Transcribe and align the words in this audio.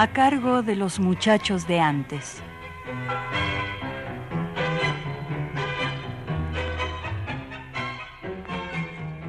A 0.00 0.14
cargo 0.14 0.62
de 0.62 0.76
los 0.76 0.98
muchachos 0.98 1.68
de 1.68 1.78
antes. 1.78 2.42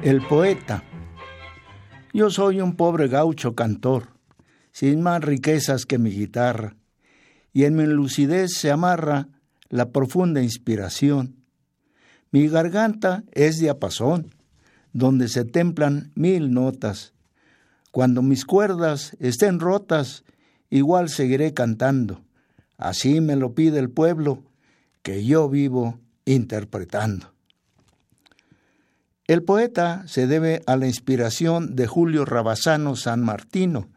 El 0.00 0.22
poeta. 0.22 0.82
Yo 2.14 2.30
soy 2.30 2.62
un 2.62 2.74
pobre 2.76 3.08
gaucho 3.08 3.54
cantor, 3.54 4.08
sin 4.70 5.02
más 5.02 5.22
riquezas 5.22 5.84
que 5.84 5.98
mi 5.98 6.08
guitarra, 6.08 6.74
y 7.52 7.64
en 7.64 7.76
mi 7.76 7.84
lucidez 7.84 8.54
se 8.54 8.70
amarra 8.70 9.28
la 9.68 9.90
profunda 9.90 10.40
inspiración. 10.40 11.41
Mi 12.32 12.48
garganta 12.48 13.24
es 13.32 13.58
diapasón, 13.58 14.34
donde 14.94 15.28
se 15.28 15.44
templan 15.44 16.10
mil 16.14 16.50
notas. 16.50 17.12
Cuando 17.90 18.22
mis 18.22 18.46
cuerdas 18.46 19.14
estén 19.20 19.60
rotas, 19.60 20.24
igual 20.70 21.10
seguiré 21.10 21.52
cantando. 21.52 22.22
Así 22.78 23.20
me 23.20 23.36
lo 23.36 23.54
pide 23.54 23.78
el 23.78 23.90
pueblo 23.90 24.42
que 25.02 25.24
yo 25.26 25.50
vivo 25.50 26.00
interpretando. 26.24 27.32
El 29.26 29.42
poeta 29.42 30.02
se 30.06 30.26
debe 30.26 30.62
a 30.66 30.76
la 30.76 30.86
inspiración 30.86 31.76
de 31.76 31.86
Julio 31.86 32.24
Rabasano 32.24 32.96
San 32.96 33.22
Martino, 33.22 33.88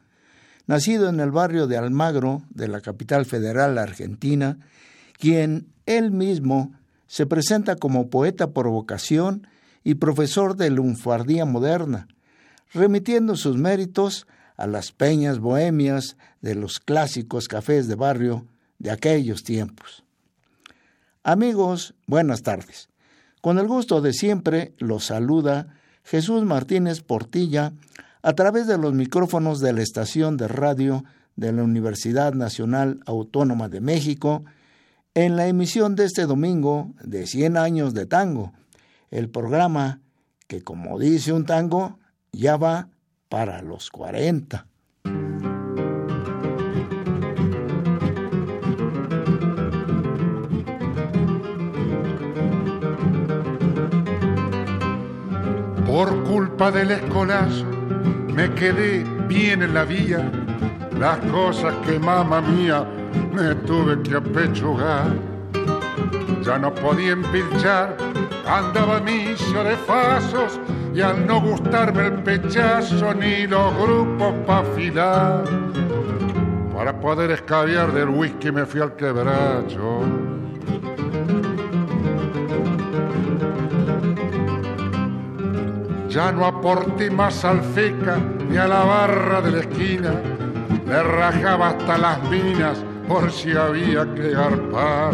nacido 0.67 1.07
en 1.07 1.21
el 1.21 1.31
barrio 1.31 1.67
de 1.67 1.77
Almagro 1.77 2.43
de 2.49 2.67
la 2.67 2.81
capital 2.81 3.25
federal 3.25 3.77
argentina, 3.77 4.59
quien 5.17 5.67
él 5.85 6.11
mismo 6.11 6.73
se 7.07 7.25
presenta 7.25 7.75
como 7.75 8.09
poeta 8.09 8.51
por 8.51 8.67
vocación 8.69 9.47
y 9.83 9.95
profesor 9.95 10.55
de 10.55 10.69
lunfardía 10.69 11.45
moderna, 11.45 12.07
remitiendo 12.73 13.35
sus 13.35 13.57
méritos 13.57 14.27
a 14.57 14.67
las 14.67 14.91
peñas 14.91 15.39
bohemias 15.39 16.17
de 16.41 16.55
los 16.55 16.79
clásicos 16.79 17.47
cafés 17.47 17.87
de 17.87 17.95
barrio 17.95 18.45
de 18.79 18.91
aquellos 18.91 19.43
tiempos. 19.43 20.03
Amigos, 21.23 21.93
buenas 22.07 22.43
tardes. 22.43 22.89
Con 23.41 23.59
el 23.59 23.67
gusto 23.67 24.01
de 24.01 24.13
siempre 24.13 24.73
los 24.79 25.05
saluda 25.05 25.67
Jesús 26.03 26.43
Martínez 26.43 27.01
Portilla 27.01 27.73
a 28.21 28.33
través 28.33 28.67
de 28.67 28.77
los 28.77 28.93
micrófonos 28.93 29.59
de 29.59 29.73
la 29.73 29.81
estación 29.81 30.37
de 30.37 30.47
radio 30.47 31.03
de 31.35 31.51
la 31.51 31.63
Universidad 31.63 32.33
Nacional 32.33 33.01
Autónoma 33.05 33.69
de 33.69 33.81
México 33.81 34.43
en 35.15 35.37
la 35.37 35.47
emisión 35.47 35.95
de 35.95 36.03
este 36.03 36.25
domingo 36.25 36.93
de 37.01 37.25
100 37.25 37.55
años 37.55 37.93
de 37.93 38.05
tango, 38.05 38.51
el 39.09 39.29
programa 39.29 40.01
que 40.47 40.61
como 40.61 40.99
dice 40.99 41.31
un 41.31 41.45
tango 41.45 41.97
ya 42.33 42.57
va 42.57 42.89
para 43.29 43.61
los 43.61 43.89
40. 43.89 44.67
Por 55.87 56.23
culpa 56.25 56.71
del 56.71 56.91
escolazo 56.91 57.65
me 58.33 58.53
quedé 58.53 59.05
bien 59.29 59.63
en 59.63 59.73
la 59.73 59.85
vía, 59.85 60.29
las 60.99 61.19
cosas 61.31 61.73
que 61.85 61.97
mamá 61.99 62.41
mía 62.41 62.85
me 63.33 63.55
tuve 63.67 64.01
que 64.01 64.15
apechugar. 64.15 65.13
Ya 66.41 66.59
no 66.59 66.73
podía 66.73 67.11
empilchar, 67.11 67.97
andaba 68.47 68.99
misio 68.99 69.63
de 69.63 69.75
fasos 69.77 70.59
y 70.93 71.01
al 71.01 71.25
no 71.25 71.41
gustarme 71.41 72.05
el 72.05 72.23
pechazo 72.23 73.13
ni 73.13 73.47
los 73.47 73.73
grupos 73.75 74.33
pa' 74.45 74.59
afilar, 74.59 75.43
para 76.73 76.97
poder 76.99 77.31
escabiar 77.31 77.91
del 77.91 78.09
whisky 78.09 78.51
me 78.51 78.65
fui 78.65 78.79
al 78.79 78.95
quebracho. 78.95 80.01
Ya 86.07 86.31
no 86.31 86.45
aporté 86.45 87.09
más 87.09 87.43
al 87.43 87.61
feca 87.61 88.17
ni 88.47 88.55
a 88.55 88.67
la 88.67 88.83
barra 88.83 89.41
de 89.41 89.51
la 89.51 89.59
esquina, 89.59 90.13
me 90.85 91.03
rajaba 91.03 91.69
hasta 91.69 91.97
las 91.97 92.23
minas 92.29 92.84
por 93.07 93.31
si 93.31 93.51
había 93.55 94.05
que 94.13 94.31
garpar. 94.31 95.13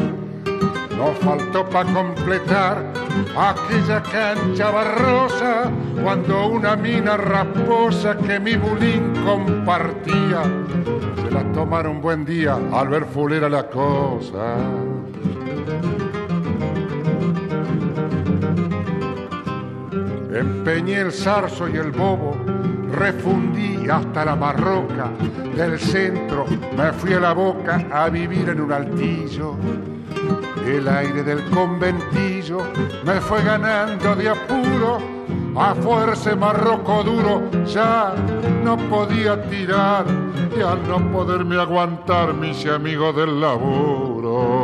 No 0.97 1.13
faltó 1.21 1.67
para 1.69 1.91
completar 1.93 2.83
aquella 3.37 4.01
cancha 4.03 4.69
barrosa 4.69 5.71
cuando 6.03 6.47
una 6.47 6.75
mina 6.75 7.17
rasposa 7.17 8.17
que 8.17 8.39
mi 8.39 8.55
bulín 8.55 9.13
compartía 9.25 10.43
se 11.23 11.31
la 11.31 11.43
tomaron 11.53 12.01
buen 12.01 12.25
día 12.25 12.57
al 12.71 12.89
ver 12.89 13.05
fulera 13.05 13.49
la 13.49 13.67
cosa. 13.69 14.57
Empeñé 20.33 21.01
el 21.01 21.11
zarzo 21.11 21.67
y 21.67 21.77
el 21.77 21.91
bobo, 21.91 22.35
refundí 22.91 23.89
hasta 23.89 24.25
la 24.25 24.35
marroca, 24.35 25.09
del 25.55 25.79
centro. 25.79 26.45
Me 26.77 26.91
fui 26.93 27.13
a 27.13 27.19
la 27.19 27.33
boca 27.33 27.85
a 27.91 28.09
vivir 28.09 28.49
en 28.49 28.61
un 28.61 28.71
altillo. 28.71 29.55
El 30.65 30.87
aire 30.87 31.23
del 31.23 31.43
conventillo 31.49 32.59
me 33.03 33.19
fue 33.19 33.43
ganando 33.43 34.15
de 34.15 34.29
apuro, 34.29 34.99
a 35.55 35.73
fuerza 35.75 36.35
marroco 36.35 37.03
duro 37.03 37.41
ya 37.65 38.13
no 38.63 38.77
podía 38.77 39.41
tirar 39.49 40.05
y 40.55 40.61
al 40.61 40.87
no 40.87 41.11
poderme 41.11 41.59
aguantar 41.59 42.33
mis 42.33 42.65
amigos 42.67 43.15
del 43.15 43.41
laburo. 43.41 44.61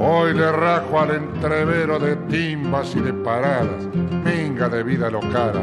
Hoy 0.00 0.32
le 0.32 0.52
rajo 0.52 1.00
al 1.00 1.10
entrevero 1.10 1.98
de 1.98 2.14
timbas 2.28 2.94
y 2.94 3.00
de 3.00 3.12
paradas, 3.12 3.88
de 4.66 4.82
vida 4.82 5.10
lo 5.10 5.20
cara, 5.20 5.62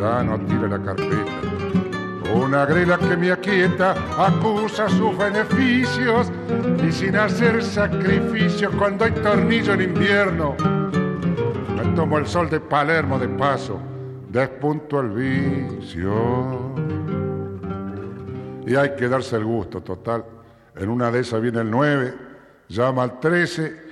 ya 0.00 0.24
no 0.24 0.40
tire 0.40 0.68
la 0.68 0.82
carpeta 0.82 1.46
una 2.36 2.66
grela 2.66 2.98
que 2.98 3.16
me 3.16 3.32
aquieta 3.32 3.94
acusa 4.18 4.88
sus 4.88 5.16
beneficios 5.16 6.30
y 6.86 6.92
sin 6.92 7.16
hacer 7.16 7.62
sacrificio 7.62 8.70
cuando 8.76 9.04
hay 9.04 9.12
tornillo 9.12 9.74
en 9.74 9.82
invierno. 9.82 10.56
Me 11.76 11.94
tomo 11.94 12.18
el 12.18 12.26
sol 12.26 12.50
de 12.50 12.60
Palermo 12.60 13.18
de 13.18 13.28
paso, 13.28 13.78
despunto 14.28 15.00
el 15.00 15.10
vicio. 15.10 16.74
Y 18.66 18.74
hay 18.74 18.96
que 18.96 19.08
darse 19.08 19.36
el 19.36 19.44
gusto, 19.44 19.80
total. 19.80 20.24
En 20.74 20.88
una 20.88 21.10
de 21.10 21.20
esas 21.20 21.40
viene 21.40 21.60
el 21.60 21.70
9, 21.70 22.14
llama 22.68 23.04
al 23.04 23.20
13 23.20 23.86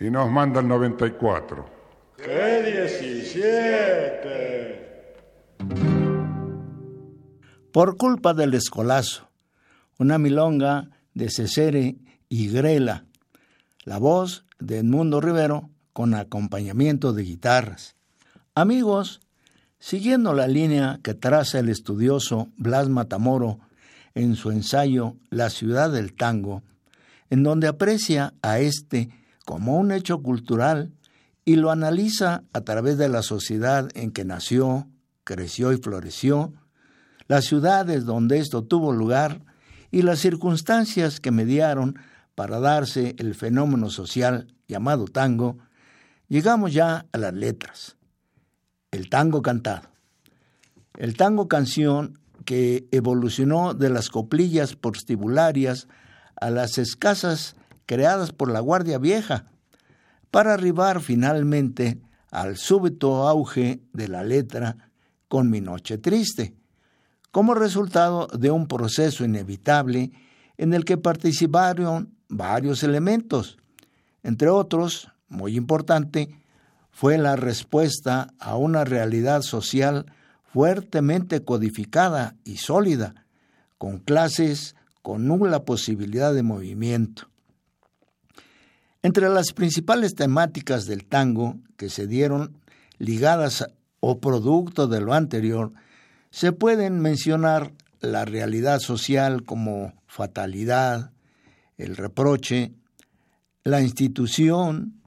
y 0.00 0.10
nos 0.10 0.30
manda 0.30 0.60
el 0.60 0.68
94. 0.68 1.71
¡Qué 2.22 2.62
17! 2.88 4.12
por 7.72 7.96
culpa 7.96 8.34
del 8.34 8.54
escolazo, 8.54 9.28
una 9.98 10.18
milonga 10.18 10.90
de 11.14 11.30
Cesere 11.30 11.96
y 12.28 12.48
Grela, 12.48 13.06
la 13.84 13.98
voz 13.98 14.44
de 14.60 14.78
Edmundo 14.78 15.20
Rivero 15.20 15.70
con 15.92 16.14
acompañamiento 16.14 17.12
de 17.12 17.24
guitarras. 17.24 17.96
Amigos, 18.54 19.20
siguiendo 19.78 20.34
la 20.34 20.46
línea 20.46 21.00
que 21.02 21.14
traza 21.14 21.58
el 21.58 21.70
estudioso 21.70 22.48
Blas 22.56 22.88
Matamoro 22.88 23.58
en 24.14 24.36
su 24.36 24.50
ensayo 24.50 25.16
La 25.30 25.48
ciudad 25.48 25.90
del 25.90 26.12
tango, 26.12 26.62
en 27.30 27.42
donde 27.42 27.68
aprecia 27.68 28.34
a 28.42 28.60
este 28.60 29.08
como 29.46 29.78
un 29.78 29.90
hecho 29.90 30.22
cultural 30.22 30.92
y 31.44 31.56
lo 31.56 31.70
analiza 31.70 32.44
a 32.52 32.60
través 32.62 32.98
de 32.98 33.08
la 33.08 33.22
sociedad 33.22 33.88
en 33.94 34.12
que 34.12 34.24
nació, 34.24 34.88
creció 35.24 35.72
y 35.72 35.76
floreció, 35.76 36.52
las 37.28 37.44
ciudades 37.44 38.04
donde 38.04 38.38
esto 38.38 38.62
tuvo 38.64 38.92
lugar 38.92 39.40
y 39.90 40.02
las 40.02 40.20
circunstancias 40.20 41.20
que 41.20 41.30
mediaron 41.30 41.98
para 42.34 42.60
darse 42.60 43.14
el 43.18 43.34
fenómeno 43.34 43.90
social 43.90 44.54
llamado 44.68 45.06
tango, 45.06 45.58
llegamos 46.28 46.72
ya 46.72 47.06
a 47.12 47.18
las 47.18 47.34
letras. 47.34 47.96
El 48.90 49.08
tango 49.08 49.42
cantado. 49.42 49.88
El 50.96 51.16
tango 51.16 51.48
canción 51.48 52.18
que 52.44 52.86
evolucionó 52.90 53.74
de 53.74 53.90
las 53.90 54.08
coplillas 54.08 54.76
postibularias 54.76 55.88
a 56.40 56.50
las 56.50 56.78
escasas 56.78 57.56
creadas 57.86 58.32
por 58.32 58.50
la 58.50 58.60
Guardia 58.60 58.98
Vieja, 58.98 59.51
para 60.32 60.54
arribar 60.54 61.02
finalmente 61.02 62.00
al 62.30 62.56
súbito 62.56 63.28
auge 63.28 63.82
de 63.92 64.08
la 64.08 64.24
letra 64.24 64.90
con 65.28 65.50
mi 65.50 65.60
noche 65.60 65.98
triste, 65.98 66.56
como 67.30 67.54
resultado 67.54 68.28
de 68.28 68.50
un 68.50 68.66
proceso 68.66 69.24
inevitable 69.24 70.10
en 70.56 70.72
el 70.72 70.86
que 70.86 70.96
participaron 70.96 72.14
varios 72.30 72.82
elementos. 72.82 73.58
Entre 74.22 74.48
otros, 74.48 75.08
muy 75.28 75.54
importante, 75.54 76.40
fue 76.90 77.18
la 77.18 77.36
respuesta 77.36 78.32
a 78.38 78.56
una 78.56 78.84
realidad 78.84 79.42
social 79.42 80.06
fuertemente 80.44 81.44
codificada 81.44 82.36
y 82.44 82.56
sólida, 82.56 83.26
con 83.76 83.98
clases 83.98 84.76
con 85.02 85.26
nula 85.26 85.66
posibilidad 85.66 86.32
de 86.32 86.42
movimiento. 86.42 87.31
Entre 89.02 89.28
las 89.28 89.52
principales 89.52 90.14
temáticas 90.14 90.86
del 90.86 91.04
tango 91.04 91.58
que 91.76 91.88
se 91.88 92.06
dieron 92.06 92.56
ligadas 92.98 93.66
o 93.98 94.20
producto 94.20 94.86
de 94.86 95.00
lo 95.00 95.12
anterior, 95.12 95.72
se 96.30 96.52
pueden 96.52 97.00
mencionar 97.00 97.72
la 98.00 98.24
realidad 98.24 98.78
social 98.78 99.44
como 99.44 99.92
fatalidad, 100.06 101.12
el 101.78 101.96
reproche, 101.96 102.72
la 103.64 103.82
institución, 103.82 105.02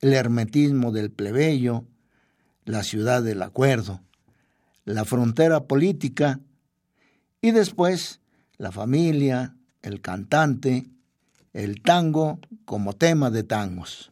el 0.00 0.12
hermetismo 0.12 0.92
del 0.92 1.10
plebeyo, 1.10 1.84
la 2.64 2.82
ciudad 2.82 3.22
del 3.22 3.42
acuerdo, 3.42 4.00
la 4.84 5.04
frontera 5.04 5.64
política 5.64 6.40
y 7.40 7.50
después 7.52 8.20
la 8.58 8.72
familia, 8.72 9.56
el 9.80 10.00
cantante, 10.00 10.86
el 11.52 11.82
tango 11.82 12.38
como 12.64 12.94
tema 12.94 13.30
de 13.30 13.42
tangos. 13.42 14.10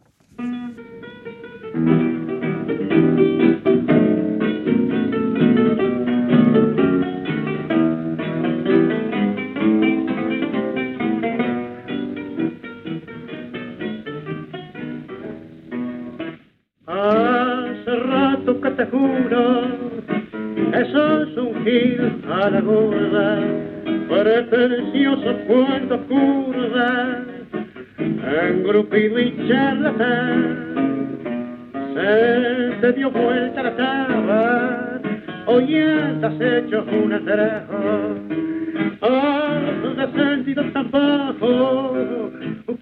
Hace 16.87 17.97
rato 17.97 18.61
que 18.61 18.71
te 18.71 18.87
juro, 18.87 19.63
eso 20.75 21.23
es 21.23 21.37
un 21.37 21.65
gil 21.65 22.25
a 22.31 22.51
la 22.51 22.61
gorda 22.61 23.71
pretencioso 24.11 25.37
cuando 25.47 26.07
curva, 26.09 27.25
engrupido 28.00 29.20
y 29.20 29.49
charlatán, 29.49 31.19
se 31.94 32.81
te 32.81 32.93
dio 32.93 33.11
vuelta 33.11 33.62
la 33.62 33.76
taba, 33.76 35.00
hoy 35.47 35.76
has 35.76 36.41
hecho 36.41 36.85
un 36.85 37.12
atrajo, 37.12 38.14
has 39.02 39.97
descendido 39.97 40.64
tan 40.73 40.91
bajo, 40.91 42.31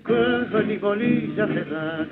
que 0.07 0.65
ni 0.67 0.77
bolilla 0.77 1.47
te 1.47 1.65
da, 1.65 2.07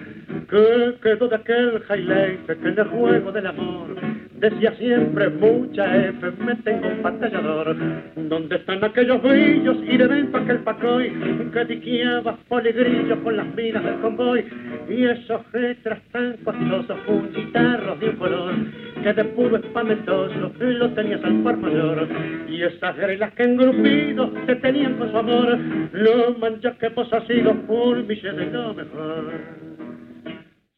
que 0.51 0.95
quedó 1.03 1.29
de 1.29 1.37
aquel 1.37 1.83
highlight 1.89 2.47
que 2.47 2.53
en 2.53 2.79
el 2.79 2.89
juego 2.89 3.33
del 3.33 3.47
amor 3.47 3.97
Decía 4.39 4.71
siempre 4.73 5.31
mucha 5.31 5.97
F, 6.09 6.31
me 6.45 6.55
tengo 6.57 6.89
un 6.89 7.01
pantallador. 7.01 7.75
¿Dónde 8.17 8.57
están 8.57 8.85
aquellos 8.85 9.23
brillos 9.23 9.79
y 9.89 9.97
de 9.97 10.07
venta 10.07 10.39
aquel 10.39 10.59
pacoy 10.59 11.11
que 11.55 11.65
diqueaba 11.65 12.37
poligrillos 12.47 13.19
con 13.21 13.35
las 13.35 13.47
minas 13.55 13.83
del 13.83 13.95
convoy? 14.01 14.45
Y 14.91 15.05
esos 15.05 15.41
retras 15.53 16.01
tan 16.13 16.37
costosos, 16.45 16.99
un 17.07 17.33
guitarro 17.33 17.97
de 17.97 18.11
un 18.11 18.17
color 18.17 18.55
que 19.03 19.13
de 19.15 19.25
puro 19.25 19.57
espamentoso 19.57 20.53
lo 20.59 20.91
tenías 20.91 21.25
al 21.25 21.43
par 21.43 21.57
mayor. 21.57 22.07
Y 22.47 22.63
esas 22.63 22.95
grelas 22.95 23.33
que 23.33 23.43
engrupidos 23.43 24.35
te 24.45 24.57
tenían 24.57 24.99
con 24.99 25.11
su 25.13 25.17
amor, 25.17 25.59
lo 25.93 26.35
manchas 26.39 26.77
que 26.77 26.91
vos 26.91 27.11
has 27.11 27.27
sido 27.27 27.53
un 27.53 28.07
de 28.07 28.51
lo 28.53 28.75
mejor. 28.75 29.33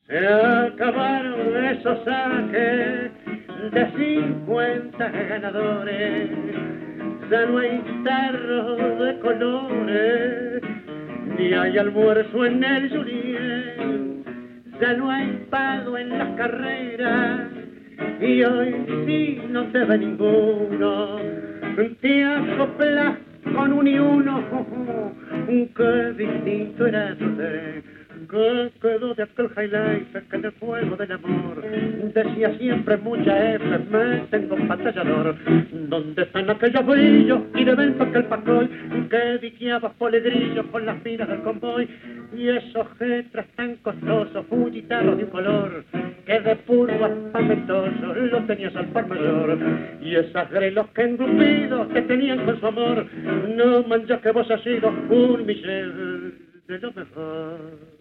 Se 0.07 0.27
acabaron 0.27 1.65
esos 1.65 1.99
saques 2.05 3.11
de 3.73 3.87
50 4.45 5.09
ganadores, 5.09 6.31
ya 7.31 7.47
no 7.47 7.59
hay 7.59 7.83
tarros 8.05 8.99
de 9.01 9.19
colores, 9.21 10.63
ni 11.37 11.53
hay 11.53 11.77
almuerzo 11.77 12.47
en 12.47 12.65
el 12.65 12.89
Julien, 12.91 14.25
ya 14.81 14.95
no 14.95 15.11
hay 15.11 15.47
pago 15.51 15.99
en 15.99 16.19
las 16.19 16.29
carreras, 16.37 17.51
y 18.21 18.43
hoy 18.43 18.75
sí 19.07 19.43
no 19.51 19.65
te 19.67 19.85
ve 19.85 19.99
ninguno, 19.99 21.19
te 22.01 22.25
acoplas 22.25 23.17
con 23.55 23.73
un 23.73 23.87
y 23.87 23.99
uno, 23.99 24.43
que 25.77 26.13
distinto 26.17 26.87
era 26.87 27.15
tu 27.17 27.37
que 28.29 28.71
quedó 28.81 29.15
de 29.15 29.23
aquel 29.23 29.51
highlight 29.57 30.13
que 30.13 30.37
en 30.37 30.45
el 30.45 30.53
fuego 30.53 30.97
del 30.97 31.13
amor 31.13 31.63
decía 32.13 32.57
siempre 32.59 32.97
mucha 32.99 33.55
F, 33.55 33.65
me 33.91 34.19
tengo 34.31 34.55
un 34.55 34.69
pantallador. 34.69 35.37
¿Dónde 35.89 36.23
están 36.23 36.51
aquellos 36.51 36.87
brillos 36.87 37.41
y 37.55 37.65
de 37.65 37.75
vento 37.75 38.03
aquel 38.03 38.25
pacoy 38.25 38.69
que 39.11 39.39
diqueaba 39.39 39.93
polegrillos 39.93 40.67
con 40.67 40.87
las 40.87 41.03
minas 41.05 41.29
del 41.29 41.41
convoy? 41.43 41.89
Y 42.37 42.49
esos 42.49 42.87
jetras 42.99 43.47
tan 43.57 43.77
costosos, 43.77 44.45
un 44.51 44.71
guitarro 44.71 45.17
de 45.17 45.25
un 45.25 45.31
color 45.31 45.85
que 46.27 46.41
de 46.41 46.57
puro 46.57 47.05
aspamentoso 47.05 48.15
lo 48.15 48.45
tenías 48.45 48.77
al 48.77 48.89
par 48.89 49.07
mayor. 49.07 49.59
Y 50.03 50.15
esas 50.15 50.51
grelos 50.51 50.89
que 50.89 51.03
engrupidos 51.03 51.89
te 51.91 52.03
tenían 52.03 52.45
con 52.45 52.61
su 52.61 52.67
amor, 52.67 53.07
no 53.57 53.83
manches 53.85 54.21
que 54.21 54.31
vos 54.33 54.51
has 54.51 54.63
sido 54.63 54.89
un 54.89 55.47
Michel 55.47 56.35
de 56.67 56.79
lo 56.79 56.93
mejor. 56.93 57.98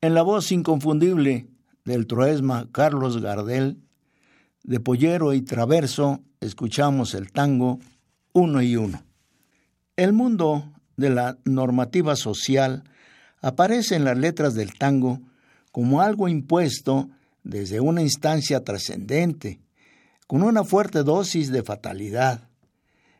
En 0.00 0.14
la 0.14 0.22
voz 0.22 0.52
inconfundible 0.52 1.48
del 1.84 2.06
troesma 2.06 2.68
Carlos 2.70 3.20
Gardel, 3.20 3.82
de 4.62 4.80
Pollero 4.80 5.34
y 5.34 5.42
Traverso, 5.42 6.22
escuchamos 6.40 7.14
el 7.14 7.32
tango 7.32 7.78
Uno 8.32 8.62
y 8.62 8.76
Uno. 8.76 9.02
El 9.96 10.12
mundo 10.12 10.72
de 10.96 11.10
la 11.10 11.38
normativa 11.44 12.14
social 12.14 12.84
aparece 13.40 13.96
en 13.96 14.04
las 14.04 14.16
letras 14.16 14.54
del 14.54 14.74
tango 14.74 15.20
como 15.72 16.00
algo 16.00 16.28
impuesto 16.28 17.10
desde 17.42 17.80
una 17.80 18.02
instancia 18.02 18.62
trascendente, 18.62 19.60
con 20.26 20.42
una 20.42 20.64
fuerte 20.64 21.02
dosis 21.02 21.50
de 21.50 21.62
fatalidad, 21.62 22.48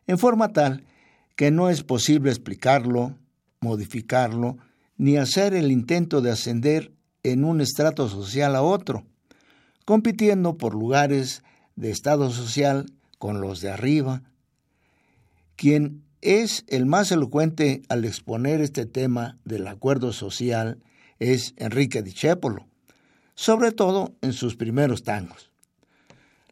en 0.07 0.19
forma 0.19 0.53
tal 0.53 0.85
que 1.35 1.51
no 1.51 1.71
es 1.71 1.83
posible 1.83 2.31
explicarlo, 2.31 3.17
modificarlo 3.61 4.59
ni 4.99 5.17
hacer 5.17 5.55
el 5.55 5.73
intento 5.73 6.21
de 6.21 6.33
ascender 6.33 6.93
en 7.23 7.45
un 7.45 7.61
estrato 7.61 8.09
social 8.09 8.55
a 8.57 8.63
otro, 8.63 9.07
compitiendo 9.85 10.59
por 10.59 10.75
lugares 10.75 11.43
de 11.77 11.91
estado 11.91 12.31
social 12.31 12.87
con 13.19 13.41
los 13.41 13.61
de 13.61 13.71
arriba. 13.71 14.23
Quien 15.57 16.03
es 16.21 16.65
el 16.67 16.85
más 16.85 17.13
elocuente 17.13 17.83
al 17.89 18.05
exponer 18.05 18.61
este 18.61 18.87
tema 18.87 19.39
del 19.45 19.67
acuerdo 19.69 20.13
social 20.13 20.83
es 21.21 21.55
Enrique 21.57 22.03
Dichépolo, 22.03 22.67
sobre 23.35 23.73
todo 23.73 24.15
en 24.21 24.33
sus 24.33 24.57
primeros 24.57 25.05
tangos. 25.05 25.51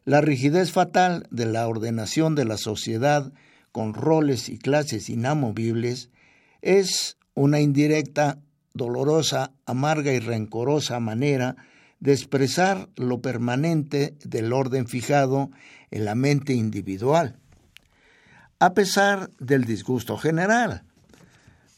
La 0.05 0.21
rigidez 0.21 0.71
fatal 0.71 1.27
de 1.31 1.45
la 1.45 1.67
ordenación 1.67 2.33
de 2.35 2.45
la 2.45 2.57
sociedad 2.57 3.33
con 3.73 3.93
roles 3.93 4.47
y 4.47 4.57
clases 4.57 5.09
inamovibles 5.09 6.09
es 6.61 7.16
una 7.37 7.59
indirecta, 7.59 8.39
dolorosa, 8.73 9.51
amarga 9.67 10.11
y 10.11 10.19
rencorosa 10.19 10.99
manera 10.99 11.55
de 11.99 12.13
expresar 12.13 12.89
lo 12.95 13.21
permanente 13.21 14.15
del 14.25 14.51
orden 14.51 14.87
fijado 14.87 15.51
en 15.91 16.05
la 16.05 16.15
mente 16.15 16.53
individual, 16.53 17.37
a 18.57 18.73
pesar 18.73 19.29
del 19.37 19.65
disgusto 19.65 20.17
general. 20.17 20.81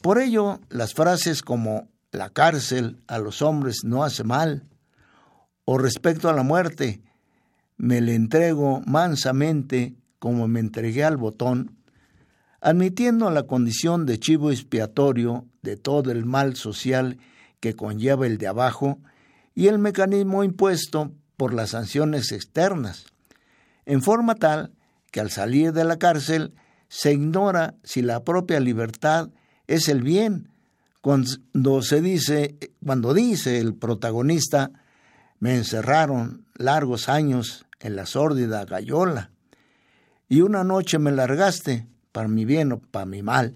Por 0.01 0.19
ello, 0.19 0.61
las 0.69 0.93
frases 0.93 1.41
como 1.41 1.89
la 2.13 2.29
cárcel 2.29 3.03
a 3.07 3.19
los 3.19 3.41
hombres 3.41 3.81
no 3.83 4.05
hace 4.05 4.23
mal, 4.23 4.63
o 5.65 5.77
respecto 5.77 6.29
a 6.29 6.33
la 6.33 6.43
muerte, 6.43 7.01
me 7.75 7.99
le 7.99 8.15
entrego 8.15 8.81
mansamente 8.85 9.93
como 10.19 10.47
me 10.47 10.61
entregué 10.61 11.03
al 11.03 11.17
botón, 11.17 11.78
admitiendo 12.61 13.29
la 13.31 13.43
condición 13.43 14.05
de 14.05 14.19
chivo 14.19 14.51
expiatorio 14.51 15.45
de 15.61 15.77
todo 15.77 16.11
el 16.11 16.25
mal 16.25 16.55
social 16.55 17.17
que 17.59 17.75
conlleva 17.75 18.27
el 18.27 18.37
de 18.37 18.47
abajo 18.47 18.99
y 19.55 19.67
el 19.67 19.79
mecanismo 19.79 20.43
impuesto 20.43 21.11
por 21.37 21.53
las 21.53 21.71
sanciones 21.71 22.31
externas, 22.31 23.05
en 23.85 24.01
forma 24.01 24.35
tal 24.35 24.71
que 25.11 25.19
al 25.19 25.31
salir 25.31 25.73
de 25.73 25.83
la 25.83 25.97
cárcel 25.97 26.53
se 26.87 27.13
ignora 27.13 27.75
si 27.83 28.01
la 28.01 28.23
propia 28.23 28.59
libertad 28.59 29.29
es 29.67 29.87
el 29.87 30.01
bien, 30.01 30.49
cuando 31.01 31.81
se 31.81 32.01
dice, 32.01 32.57
cuando 32.85 33.13
dice 33.13 33.59
el 33.59 33.73
protagonista, 33.73 34.71
me 35.39 35.55
encerraron 35.55 36.45
largos 36.55 37.07
años 37.07 37.65
en 37.79 37.95
la 37.95 38.05
sórdida 38.05 38.65
gallola, 38.65 39.31
y 40.27 40.41
una 40.41 40.63
noche 40.63 40.99
me 40.99 41.11
largaste, 41.11 41.87
para 42.19 42.27
mi 42.27 42.43
bien 42.43 42.73
o 42.73 42.79
para 42.79 43.05
mi 43.05 43.23
mal. 43.23 43.55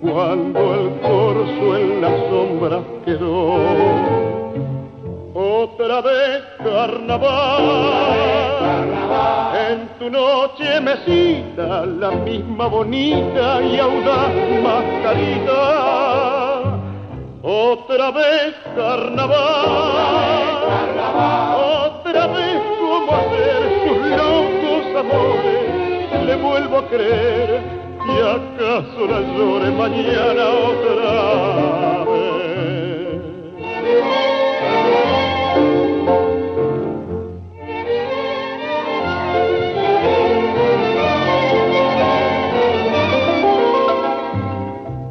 cuando 0.00 0.74
el 0.74 1.00
corso 1.00 1.76
en 1.76 2.00
la 2.00 2.10
sombra 2.30 2.80
quedó. 3.04 3.58
Otra 5.34 6.00
vez 6.00 6.42
carnaval, 6.64 8.14
en 9.70 9.88
tu 9.98 10.08
noche 10.10 10.80
me 10.80 10.96
cita 11.04 11.84
la 11.84 12.10
misma 12.12 12.66
bonita 12.66 13.60
y 13.62 13.78
audaz 13.78 14.32
mascarita. 14.62 15.98
Otra 17.42 18.10
vez 18.10 18.54
carnaval, 18.74 19.36
otra 21.84 22.26
vez 22.26 22.62
como 22.80 23.12
hacer 23.12 23.60
sus 23.84 23.98
locos 24.16 24.84
amores 24.98 25.47
le 26.28 26.36
vuelvo 26.36 26.76
a 26.76 26.88
creer 26.88 27.62
y 28.06 28.18
acaso 28.20 29.06
la 29.08 29.20
llore 29.20 29.70
mañana 29.70 30.44
otra 30.70 32.04
vez. 32.04 33.22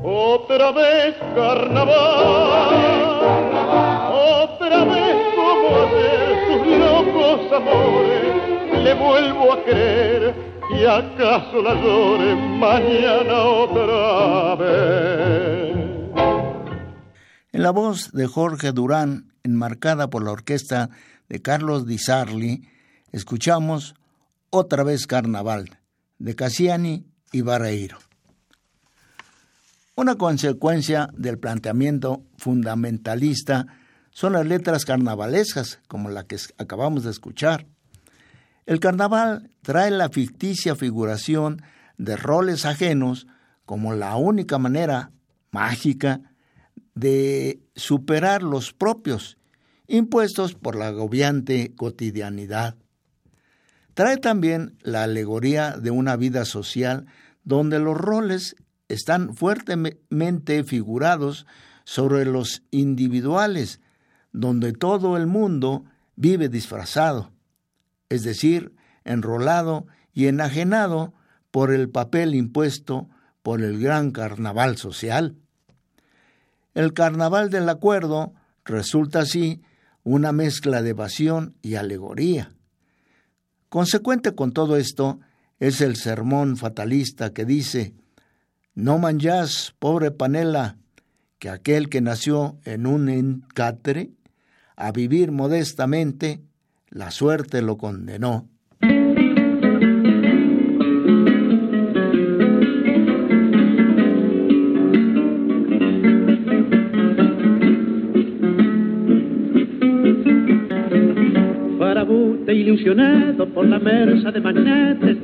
Otra 0.03 0.71
vez 0.71 1.15
carnaval, 1.33 2.75
otra 4.43 4.83
vez 4.83 5.15
como 5.36 5.67
hacer 5.83 6.25
sus 6.45 6.62
locos 6.86 7.39
amores, 7.59 8.83
le 8.83 8.93
vuelvo 8.93 9.53
a 9.53 9.63
creer 9.63 10.46
y 10.69 10.86
acaso 10.86 11.62
la 11.62 11.74
llore 11.75 12.36
mañana 12.36 13.41
otra 13.43 14.55
vez. 14.55 15.77
En 17.51 17.63
la 17.63 17.71
voz 17.71 18.12
de 18.12 18.27
Jorge 18.27 18.71
Durán, 18.71 19.33
enmarcada 19.43 20.09
por 20.09 20.24
la 20.24 20.31
orquesta 20.31 20.89
de 21.29 21.41
Carlos 21.41 21.86
Di 21.88 21.97
Sarli, 21.97 22.67
escuchamos 23.12 23.95
Otra 24.50 24.83
vez 24.83 25.07
Carnaval, 25.07 25.79
de 26.19 26.36
Cassiani 26.36 27.05
y 27.31 27.41
Barreiro. 27.41 27.97
Una 29.95 30.15
consecuencia 30.15 31.09
del 31.13 31.39
planteamiento 31.39 32.24
fundamentalista 32.38 33.65
son 34.12 34.33
las 34.33 34.45
letras 34.45 34.86
carnavalescas, 34.86 35.79
como 35.88 36.09
la 36.09 36.25
que 36.25 36.38
acabamos 36.57 37.03
de 37.03 37.12
escuchar. 37.12 37.65
El 38.67 38.81
carnaval 38.81 39.50
trae 39.62 39.89
la 39.91 40.09
ficticia 40.09 40.75
figuración 40.75 41.62
de 41.97 42.17
roles 42.17 42.65
ajenos 42.65 43.25
como 43.65 43.93
la 43.93 44.17
única 44.17 44.57
manera 44.57 45.12
mágica 45.51 46.19
de 46.93 47.62
superar 47.75 48.43
los 48.43 48.74
propios, 48.74 49.38
impuestos 49.88 50.53
por 50.53 50.75
la 50.75 50.88
agobiante 50.88 51.74
cotidianidad. 51.75 52.75
Trae 53.93 54.17
también 54.17 54.77
la 54.81 55.03
alegoría 55.03 55.77
de 55.77 55.91
una 55.91 56.17
vida 56.17 56.43
social 56.43 57.05
donde 57.45 57.79
los 57.79 57.95
roles 57.95 58.57
están 58.89 59.33
fuertemente 59.33 60.65
figurados 60.65 61.45
sobre 61.86 62.25
los 62.25 62.63
individuales, 62.71 63.79
donde 64.33 64.74
todo 64.74 65.15
el 65.15 65.25
mundo 65.25 65.86
vive 66.17 66.50
disfrazado 66.50 67.31
es 68.09 68.23
decir, 68.23 68.73
enrolado 69.03 69.87
y 70.13 70.27
enajenado 70.27 71.13
por 71.51 71.73
el 71.73 71.89
papel 71.89 72.35
impuesto 72.35 73.09
por 73.43 73.61
el 73.61 73.79
gran 73.79 74.11
carnaval 74.11 74.77
social. 74.77 75.35
El 76.73 76.93
carnaval 76.93 77.49
del 77.49 77.69
acuerdo 77.69 78.33
resulta 78.65 79.19
así 79.19 79.61
una 80.03 80.31
mezcla 80.31 80.81
de 80.81 80.91
evasión 80.91 81.55
y 81.61 81.75
alegoría. 81.75 82.51
Consecuente 83.69 84.35
con 84.35 84.53
todo 84.53 84.77
esto 84.77 85.19
es 85.59 85.81
el 85.81 85.95
sermón 85.95 86.57
fatalista 86.57 87.33
que 87.33 87.45
dice, 87.45 87.93
no 88.73 88.99
manjás, 88.99 89.73
pobre 89.79 90.11
panela, 90.11 90.77
que 91.39 91.49
aquel 91.49 91.89
que 91.89 92.01
nació 92.01 92.59
en 92.63 92.85
un 92.85 93.09
encatre, 93.09 94.11
a 94.75 94.91
vivir 94.91 95.31
modestamente, 95.31 96.43
la 96.89 97.12
suerte 97.12 97.62
lo 97.62 97.77
condenó. 97.77 98.48
Farabute 111.77 112.53
ilusionado 112.53 113.48
por 113.53 113.67
la 113.67 113.79
mersa 113.79 114.32
de 114.32 114.41
magnetes 114.41 115.17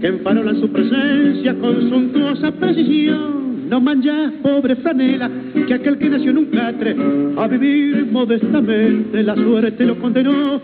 que 0.00 0.06
enfarolan 0.06 0.60
su 0.60 0.70
presencia 0.70 1.54
con 1.58 1.88
suntuosa 1.88 2.50
precisión 2.52 3.49
no 3.70 3.80
manchas, 3.80 4.32
pobre 4.42 4.74
franela, 4.76 5.30
que 5.66 5.74
aquel 5.74 5.96
que 5.96 6.10
nació 6.10 6.32
en 6.32 6.38
un 6.38 6.46
catre, 6.46 6.96
a 7.36 7.46
vivir 7.46 8.04
modestamente, 8.10 9.22
la 9.22 9.36
suerte 9.36 9.86
lo 9.86 9.96
condenó. 9.96 10.60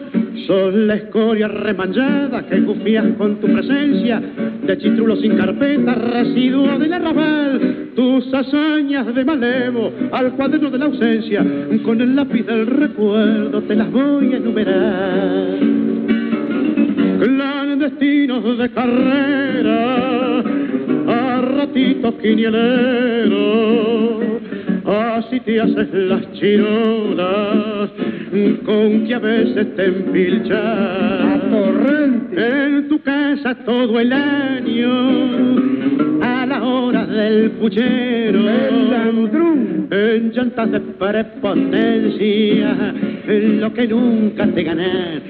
Son 0.49 0.89
la 0.89 0.97
escoria 0.97 1.47
remanchada 1.47 2.45
que 2.47 2.65
confías 2.65 3.07
con 3.17 3.37
tu 3.37 3.47
presencia, 3.47 4.21
de 4.67 4.79
chitrulo 4.79 5.17
sin 5.17 5.37
carpeta, 5.37 5.95
residuo 5.95 6.79
del 6.79 6.93
arrabal, 6.93 7.91
tus 7.95 8.35
hazañas 8.35 9.15
de 9.15 9.25
malevo 9.25 9.93
al 10.11 10.33
cuaderno 10.33 10.69
de 10.71 10.79
la 10.79 10.87
ausencia, 10.87 11.47
con 11.85 12.01
el 12.01 12.17
lápiz 12.17 12.45
del 12.45 12.67
recuerdo 12.67 13.63
te 13.63 13.77
las 13.77 13.91
voy 13.91 14.35
a 14.35 14.37
enumerar. 14.37 15.59
Clandestinos 17.21 18.59
de 18.59 18.71
carrera, 18.71 20.26
a 21.37 21.41
ratitos 21.43 22.15
quinieleros, 22.17 23.37
así 24.85 25.41
te 25.41 25.61
haces 25.61 25.89
las 25.93 26.33
chirolas 26.33 27.91
con 28.65 29.07
que 29.07 29.15
a 29.15 29.19
veces 29.19 29.75
te 29.77 29.85
empilchas. 29.85 31.37
En 32.37 32.89
tu 32.89 33.01
casa 33.01 33.55
todo 33.65 33.99
el 33.99 34.13
año, 34.13 35.86
hora 36.67 37.07
del 37.07 37.53
puchero, 37.53 38.41
en 39.91 40.33
llantas 40.33 40.73
de 40.73 40.81
prepotencia, 40.81 42.95
en 43.29 43.61
lo 43.61 43.73
que 43.73 43.87
nunca 43.87 44.47
te 44.47 44.63
ganas. 44.63 45.23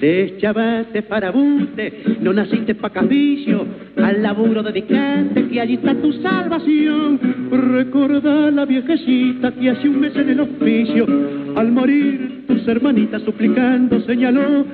Deschavate 0.00 1.02
para 1.02 1.30
buste, 1.30 2.18
no 2.20 2.32
naciste 2.32 2.74
pa' 2.74 2.90
capricio, 2.90 3.66
al 3.96 4.22
laburo 4.22 4.62
dedicate, 4.62 5.48
que 5.48 5.60
allí 5.60 5.74
está 5.74 5.94
tu 5.94 6.12
salvación. 6.14 7.18
Recordá 7.50 8.50
la 8.50 8.64
viejecita 8.64 9.52
que 9.52 9.70
hace 9.70 9.88
un 9.88 10.00
mes 10.00 10.16
en 10.16 10.30
el 10.30 10.40
oficio, 10.40 11.06
al 11.56 11.72
morir 11.72 12.44
tus 12.46 12.66
hermanitas 12.66 13.22
suplicando 13.22 14.00
señaló, 14.00 14.64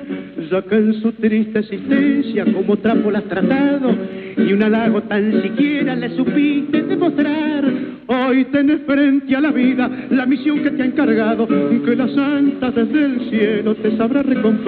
ya 0.49 0.61
que 0.63 0.75
en 0.75 0.93
su 0.95 1.11
triste 1.13 1.59
existencia 1.59 2.45
como 2.45 2.77
trapo 2.77 3.11
la 3.11 3.21
tratado, 3.21 3.95
y 4.37 4.53
un 4.53 4.63
halago 4.63 5.01
tan 5.03 5.41
siquiera 5.41 5.95
le 5.95 6.09
supiste 6.15 6.81
demostrar. 6.83 7.65
Hoy 8.07 8.45
tenés 8.45 8.81
frente 8.85 9.35
a 9.35 9.41
la 9.41 9.51
vida 9.51 9.89
la 10.09 10.25
misión 10.25 10.63
que 10.63 10.71
te 10.71 10.81
ha 10.81 10.85
encargado, 10.85 11.47
que 11.47 11.95
la 11.95 12.07
santa 12.09 12.71
desde 12.71 13.05
el 13.05 13.29
cielo 13.29 13.75
te 13.75 13.95
sabrá 13.97 14.23
recompensar. 14.23 14.61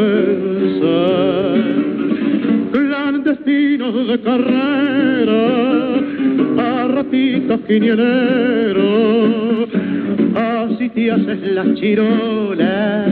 Clandestinos 2.71 4.07
de 4.07 4.19
carrera, 4.21 5.95
a 6.57 6.87
ratitos 6.87 7.61
te 10.69 11.11
haces 11.11 11.53
las 11.53 11.73
chirolas, 11.75 13.09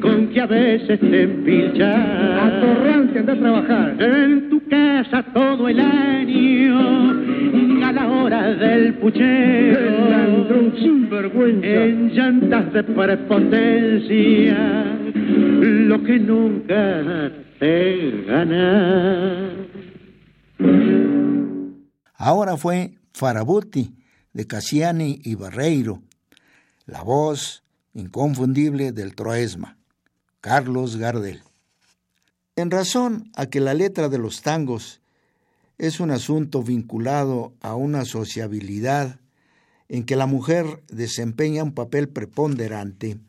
con 0.00 0.28
que 0.28 0.40
a 0.40 0.46
veces 0.46 1.00
te 1.00 1.22
empilchas. 1.22 2.00
Atorrante, 2.42 3.18
anda 3.18 3.32
a 3.32 3.38
trabajar. 3.38 3.96
En 3.98 4.50
tu 4.50 4.62
casa 4.68 5.24
todo 5.34 5.68
el 5.68 5.80
año, 5.80 7.84
a 7.84 7.92
la 7.92 8.08
hora 8.08 8.54
del 8.54 8.94
puchero. 8.94 10.10
Ladrón 10.10 10.74
sin 10.78 11.10
vergüenza. 11.10 11.66
En 11.66 12.14
llantas 12.14 12.72
de 12.72 12.84
prepotencia, 12.84 14.84
lo 15.60 16.02
que 16.02 16.18
nunca 16.18 17.32
te 17.58 18.24
gana. 18.26 19.50
Ahora 22.16 22.56
fue 22.56 22.92
Farabuti 23.12 23.94
de 24.32 24.46
Cassiani 24.46 25.20
y 25.24 25.34
Barreiro, 25.34 26.02
la 26.90 27.02
voz 27.02 27.62
inconfundible 27.94 28.90
del 28.90 29.14
Troesma, 29.14 29.78
Carlos 30.40 30.96
Gardel. 30.96 31.40
En 32.56 32.72
razón 32.72 33.30
a 33.36 33.46
que 33.46 33.60
la 33.60 33.74
letra 33.74 34.08
de 34.08 34.18
los 34.18 34.42
tangos 34.42 35.00
es 35.78 36.00
un 36.00 36.10
asunto 36.10 36.64
vinculado 36.64 37.54
a 37.60 37.76
una 37.76 38.04
sociabilidad 38.04 39.20
en 39.88 40.04
que 40.04 40.16
la 40.16 40.26
mujer 40.26 40.82
desempeña 40.88 41.62
un 41.62 41.74
papel 41.74 42.08
preponderante, 42.08 43.20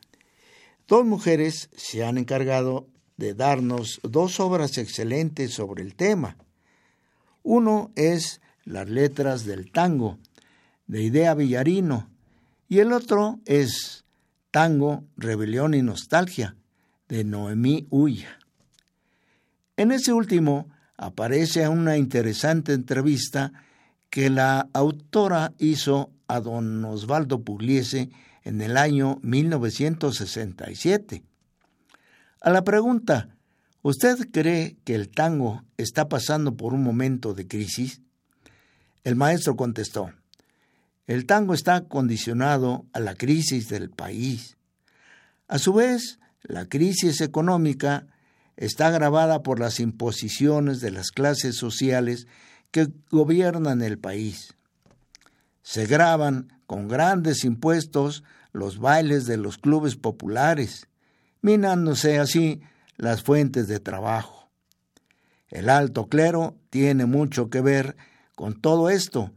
dos 0.88 1.06
mujeres 1.06 1.70
se 1.78 2.04
han 2.04 2.18
encargado 2.18 2.88
de 3.18 3.36
darnos 3.36 4.00
dos 4.02 4.40
obras 4.40 4.80
excelentes 4.80 5.54
sobre 5.54 5.84
el 5.84 5.94
tema. 5.94 6.36
Uno 7.44 7.92
es 7.96 8.42
Las 8.66 8.90
letras 8.90 9.46
del 9.46 9.72
tango, 9.72 10.18
de 10.88 11.04
Idea 11.04 11.36
Villarino, 11.36 12.11
y 12.72 12.80
el 12.80 12.92
otro 12.94 13.40
es 13.44 14.06
Tango, 14.50 15.04
Rebelión 15.18 15.74
y 15.74 15.82
Nostalgia, 15.82 16.56
de 17.10 17.26
Noemí 17.26 17.86
Ulla. 17.90 18.40
En 19.76 19.92
ese 19.92 20.14
último 20.14 20.70
aparece 20.96 21.68
una 21.68 21.98
interesante 21.98 22.72
entrevista 22.72 23.52
que 24.10 24.30
la 24.30 24.70
autora 24.72 25.52
hizo 25.58 26.14
a 26.30 26.40
don 26.40 26.86
Osvaldo 26.86 27.44
Pugliese 27.44 28.10
en 28.46 28.62
el 28.62 28.78
año 28.78 29.20
1967. 29.22 31.24
A 32.40 32.52
la 32.52 32.64
pregunta, 32.64 33.36
¿usted 33.82 34.32
cree 34.32 34.78
que 34.86 34.96
el 34.96 35.10
tango 35.10 35.66
está 35.76 36.08
pasando 36.08 36.56
por 36.56 36.74
un 36.74 36.84
momento 36.84 37.34
de 37.34 37.50
crisis? 37.50 38.00
El 39.04 39.18
maestro 39.18 39.58
contestó, 39.58 40.14
el 41.08 41.26
tango 41.26 41.54
está 41.54 41.88
condicionado 41.88 42.86
a 42.94 43.00
la 43.00 43.16
crisis 43.16 43.70
del 43.70 43.90
país. 43.90 44.58
A 45.48 45.60
su 45.60 45.74
vez, 45.74 46.20
la 46.44 46.68
crisis 46.68 47.22
económica 47.22 48.08
está 48.56 48.88
agravada 48.88 49.44
por 49.44 49.60
las 49.60 49.80
imposiciones 49.80 50.80
de 50.80 50.92
las 50.92 51.12
clases 51.12 51.56
sociales 51.56 52.28
que 52.72 52.88
gobiernan 53.10 53.82
el 53.82 53.98
país. 53.98 54.54
Se 55.64 55.86
graban 55.86 56.54
con 56.66 56.88
grandes 56.88 57.44
impuestos 57.44 58.24
los 58.54 58.80
bailes 58.80 59.26
de 59.26 59.38
los 59.38 59.58
clubes 59.58 59.96
populares, 59.96 60.88
minándose 61.42 62.20
así 62.20 62.62
las 62.98 63.24
fuentes 63.24 63.68
de 63.68 63.80
trabajo. 63.80 64.50
El 65.50 65.70
alto 65.70 66.08
clero 66.08 66.56
tiene 66.70 67.06
mucho 67.06 67.50
que 67.50 67.62
ver 67.62 67.98
con 68.36 68.60
todo 68.62 68.90
esto 68.90 69.32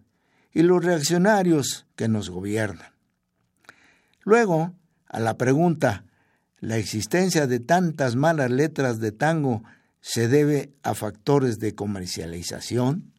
y 0.54 0.62
los 0.62 0.82
reaccionarios 0.82 1.86
que 1.96 2.08
nos 2.08 2.30
gobiernan. 2.30 2.92
Luego, 4.22 4.74
a 5.06 5.20
la 5.20 5.36
pregunta, 5.36 6.04
¿la 6.60 6.78
existencia 6.78 7.46
de 7.46 7.60
tantas 7.60 8.16
malas 8.16 8.50
letras 8.50 8.98
de 9.00 9.12
tango 9.12 9.62
se 10.00 10.28
debe 10.28 10.72
a 10.82 10.94
factores 10.94 11.58
de 11.58 11.74
comercialización? 11.74 13.12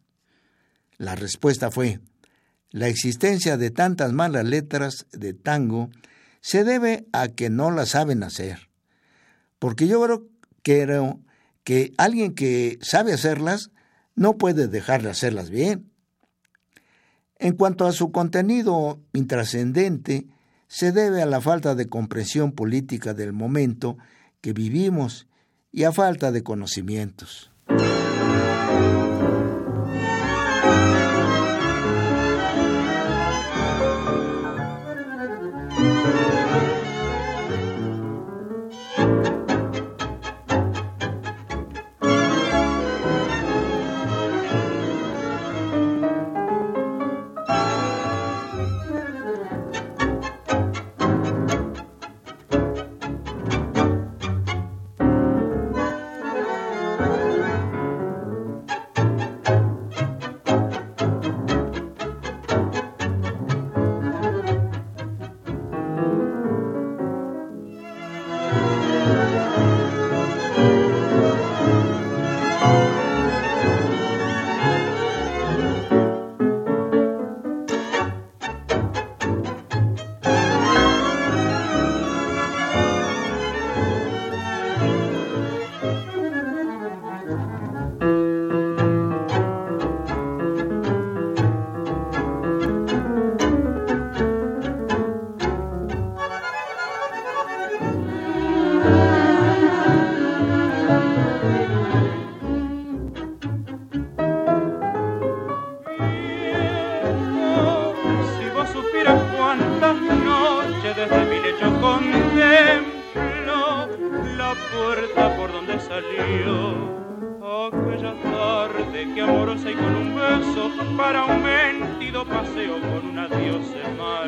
La 0.97 1.15
respuesta 1.15 1.69
fue, 1.69 1.99
la 2.71 2.87
existencia 2.87 3.57
de 3.57 3.69
tantas 3.69 4.13
malas 4.13 4.45
letras 4.45 5.05
de 5.11 5.33
tango 5.33 5.89
se 6.41 6.63
debe 6.63 7.05
a 7.11 7.27
que 7.27 7.49
no 7.49 7.71
las 7.71 7.89
saben 7.89 8.23
hacer. 8.23 8.69
Porque 9.59 9.87
yo 9.87 10.01
creo 10.61 11.19
que, 11.63 11.93
alguien 11.97 12.33
que 12.33 12.77
sabe 12.81 13.13
hacerlas 13.13 13.71
no 14.15 14.37
puede 14.37 14.67
dejar 14.67 15.03
de 15.03 15.09
hacerlas 15.09 15.49
bien. 15.49 15.91
En 17.45 17.53
cuanto 17.53 17.85
a 17.85 17.91
su 17.91 18.11
contenido 18.11 18.99
intrascendente, 19.13 20.25
se 20.67 20.91
debe 20.91 21.21
a 21.21 21.27
la 21.27 21.41
falta 21.41 21.75
de 21.75 21.87
comprensión 21.87 22.53
política 22.53 23.13
del 23.13 23.33
momento 23.33 23.99
que 24.41 24.51
vivimos 24.51 25.27
y 25.71 25.83
a 25.83 25.91
falta 25.91 26.31
de 26.31 26.41
conocimientos. 26.41 27.51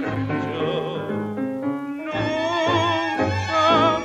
Se 0.06 0.16
marchó. 0.16 1.08
Nunca 2.08 4.00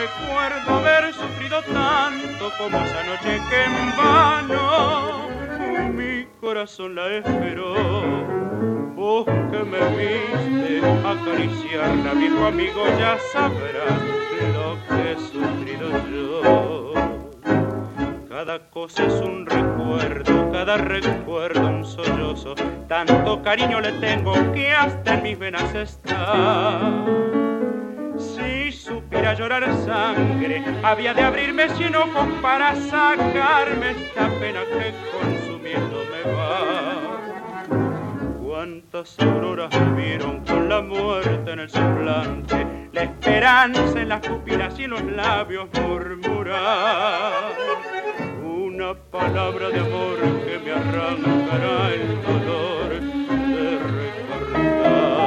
recuerdo 0.00 0.74
haber 0.74 1.12
sufrido 1.14 1.62
tanto 1.62 2.50
como 2.58 2.76
esa 2.78 3.02
noche 3.04 3.40
que 3.50 3.64
en 3.64 3.96
vano 3.96 5.28
mi 5.92 6.26
corazón 6.40 6.94
la 6.94 7.08
esperó 7.16 7.74
Vos 8.94 9.24
que 9.24 9.64
me 9.64 9.80
viste 9.96 10.80
acariciarla, 11.04 12.14
viejo 12.14 12.46
amigo, 12.46 12.84
ya 12.98 13.18
sabrás 13.32 14.00
lo 14.54 14.78
que 14.88 15.12
he 15.12 15.16
sufrido 15.16 15.88
yo. 16.08 16.91
Cada 18.44 18.58
cosa 18.70 19.06
es 19.06 19.12
un 19.20 19.46
recuerdo, 19.46 20.50
cada 20.50 20.76
recuerdo 20.76 21.60
un 21.60 21.84
sollozo. 21.84 22.56
Tanto 22.88 23.40
cariño 23.40 23.80
le 23.80 23.92
tengo 24.00 24.32
que 24.52 24.72
hasta 24.72 25.14
en 25.14 25.22
mis 25.22 25.38
venas 25.38 25.72
está. 25.72 26.80
Si 28.18 28.72
supiera 28.72 29.34
llorar 29.34 29.64
sangre, 29.84 30.64
había 30.82 31.14
de 31.14 31.22
abrirme 31.22 31.68
cien 31.68 31.94
ojos 31.94 32.26
para 32.42 32.74
sacarme 32.74 33.92
esta 33.92 34.28
pena 34.40 34.62
que 34.64 34.92
consumiendo 35.12 36.02
me 36.10 36.32
va 36.32 37.12
cuántas 38.42 39.20
auroras 39.20 39.70
vieron 39.94 40.44
con 40.44 40.68
la 40.68 40.80
muerte 40.80 41.52
en 41.52 41.60
el 41.60 41.70
semblante, 41.70 42.88
la 42.92 43.04
esperanza 43.04 44.00
en 44.00 44.08
las 44.08 44.20
pupilas 44.26 44.76
y 44.80 44.84
en 44.84 44.90
los 44.90 45.02
labios 45.04 45.68
murmurar 45.80 47.32
una 48.82 48.94
palabra 48.94 49.68
de 49.70 49.78
amor 49.78 50.18
que 50.44 50.58
me 50.58 50.72
arrancará 50.72 51.94
el 51.94 52.20
dolor 52.22 52.88
de 52.90 53.78
recordar. 53.78 55.22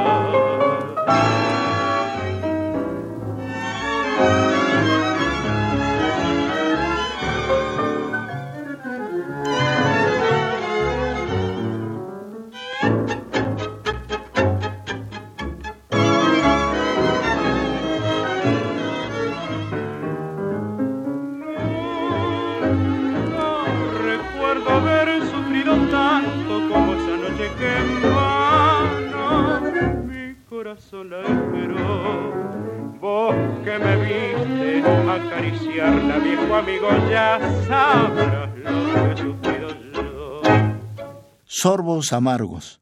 Sorbos 41.44 42.12
Amargos, 42.12 42.80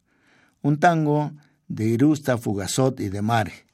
un 0.62 0.80
tango 0.80 1.32
de 1.68 1.84
Irusta 1.84 2.38
Fugazot 2.38 3.00
y 3.00 3.10
de 3.10 3.20
Mare. 3.20 3.66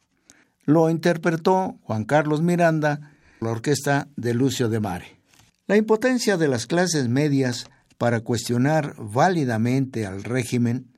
Lo 0.64 0.90
interpretó 0.90 1.78
Juan 1.84 2.04
Carlos 2.04 2.42
Miranda, 2.42 3.12
la 3.38 3.50
orquesta 3.50 4.08
de 4.16 4.34
Lucio 4.34 4.68
de 4.68 4.80
Mare. 4.80 5.20
La 5.68 5.76
impotencia 5.76 6.36
de 6.36 6.48
las 6.48 6.66
clases 6.66 7.08
medias 7.08 7.70
para 7.96 8.22
cuestionar 8.22 8.96
válidamente 8.98 10.04
al 10.04 10.24
régimen, 10.24 10.88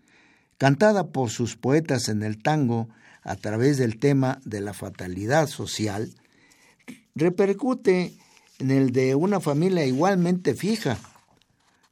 cantada 0.57 1.09
por 1.09 1.29
sus 1.29 1.59
poetas 1.59 2.09
en 2.09 2.23
el 2.23 2.43
tango 2.43 2.89
a 3.23 3.37
través 3.37 3.79
del 3.79 3.99
tema 3.99 4.41
de 4.45 4.61
la 4.61 4.73
fatalidad 4.73 5.47
social, 5.47 6.13
repercute 7.15 8.13
en 8.59 8.71
el 8.71 8.93
de 8.93 9.15
una 9.15 9.41
familia 9.41 9.85
igualmente 9.85 10.55
fija, 10.55 10.99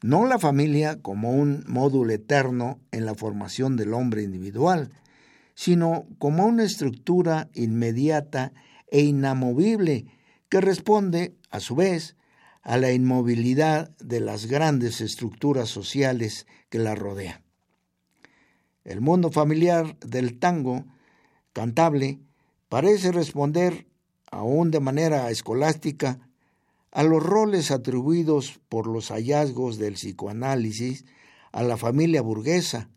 no 0.03 0.27
la 0.27 0.39
familia 0.39 1.01
como 1.03 1.33
un 1.33 1.65
módulo 1.67 2.13
eterno 2.13 2.81
en 2.91 3.05
la 3.05 3.15
formación 3.15 3.77
del 3.77 3.93
hombre 3.93 4.23
individual, 4.23 4.91
sino 5.55 6.07
como 6.19 6.47
una 6.47 6.65
estructura 6.65 7.51
inmediata 7.55 8.53
e 8.91 9.03
inamovible 9.03 10.07
que 10.49 10.61
responde, 10.61 11.37
a 11.51 11.61
su 11.61 11.75
vez, 11.77 12.17
a 12.63 12.77
la 12.77 12.93
inmovilidad 12.93 13.91
de 13.99 14.21
las 14.21 14.47
grandes 14.47 15.01
estructuras 15.01 15.69
sociales 15.69 16.47
que 16.69 16.79
la 16.79 16.95
rodean. 16.95 17.43
El 18.85 19.01
mundo 19.01 19.31
familiar 19.31 19.99
del 20.01 20.39
tango 20.39 20.87
cantable 21.53 22.21
parece 22.69 23.13
responder, 23.13 23.87
aún 24.31 24.71
de 24.71 24.81
manera 24.81 25.31
escolástica, 25.31 26.21
a 26.93 27.03
los 27.03 27.23
roles 27.23 27.71
atribuidos 27.71 28.61
por 28.69 28.87
los 28.87 29.09
hallazgos 29.11 29.79
del 29.79 29.95
psicoanálisis 29.95 31.05
a 31.53 31.63
la 31.63 31.77
familia 31.77 32.23
burguesa, 32.23 32.89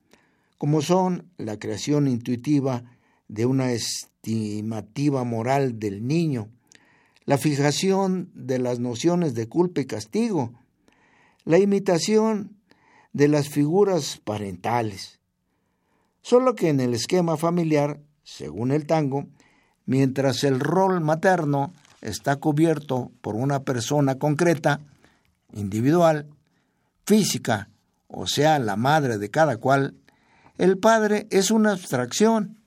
como 0.57 0.81
son 0.81 1.29
la 1.37 1.59
creación 1.59 2.07
intuitiva 2.07 2.83
de 3.27 3.45
una 3.45 3.71
estimativa 3.71 5.23
moral 5.23 5.79
del 5.79 6.07
niño, 6.07 6.49
la 7.25 7.37
fijación 7.37 8.31
de 8.33 8.59
las 8.59 8.79
nociones 8.79 9.33
de 9.33 9.47
culpa 9.47 9.81
y 9.81 9.85
castigo, 9.85 10.53
la 11.45 11.57
imitación 11.57 12.57
de 13.11 13.27
las 13.27 13.49
figuras 13.49 14.19
parentales. 14.23 15.19
Solo 16.21 16.55
que 16.55 16.69
en 16.69 16.79
el 16.79 16.93
esquema 16.93 17.37
familiar 17.37 17.99
según 18.23 18.71
el 18.71 18.86
tango, 18.86 19.27
mientras 19.86 20.43
el 20.43 20.59
rol 20.59 21.01
materno 21.01 21.73
está 22.01 22.38
cubierto 22.38 23.12
por 23.21 23.36
una 23.36 23.63
persona 23.63 24.15
concreta, 24.15 24.79
individual, 25.53 26.27
física, 27.05 27.69
o 28.07 28.27
sea, 28.27 28.59
la 28.59 28.75
madre 28.75 29.17
de 29.17 29.29
cada 29.29 29.57
cual, 29.57 29.95
el 30.57 30.77
padre 30.77 31.27
es 31.31 31.51
una 31.51 31.71
abstracción, 31.71 32.57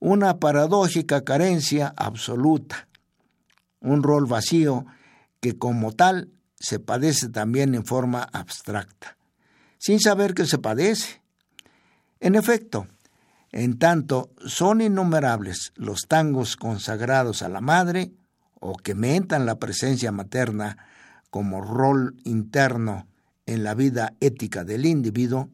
una 0.00 0.38
paradójica 0.38 1.24
carencia 1.24 1.94
absoluta, 1.96 2.88
un 3.80 4.02
rol 4.02 4.26
vacío 4.26 4.86
que 5.40 5.56
como 5.56 5.92
tal 5.92 6.30
se 6.58 6.80
padece 6.80 7.28
también 7.28 7.74
en 7.74 7.84
forma 7.84 8.22
abstracta, 8.32 9.16
sin 9.78 10.00
saber 10.00 10.34
que 10.34 10.46
se 10.46 10.58
padece. 10.58 11.22
En 12.20 12.34
efecto, 12.34 12.86
en 13.56 13.78
tanto, 13.78 14.32
son 14.44 14.80
innumerables 14.80 15.72
los 15.76 16.08
tangos 16.08 16.56
consagrados 16.56 17.40
a 17.40 17.48
la 17.48 17.60
madre 17.60 18.10
o 18.54 18.76
que 18.76 18.96
mentan 18.96 19.46
la 19.46 19.60
presencia 19.60 20.10
materna 20.10 20.76
como 21.30 21.60
rol 21.60 22.16
interno 22.24 23.06
en 23.46 23.62
la 23.62 23.74
vida 23.74 24.14
ética 24.18 24.64
del 24.64 24.86
individuo, 24.86 25.50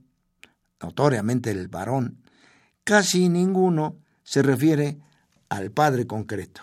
notoriamente 0.81 1.51
el 1.51 1.69
varón, 1.69 2.23
casi 2.85 3.29
ninguno 3.29 3.99
se 4.23 4.41
refiere 4.41 4.97
al 5.51 5.71
padre 5.71 6.07
concreto. 6.07 6.63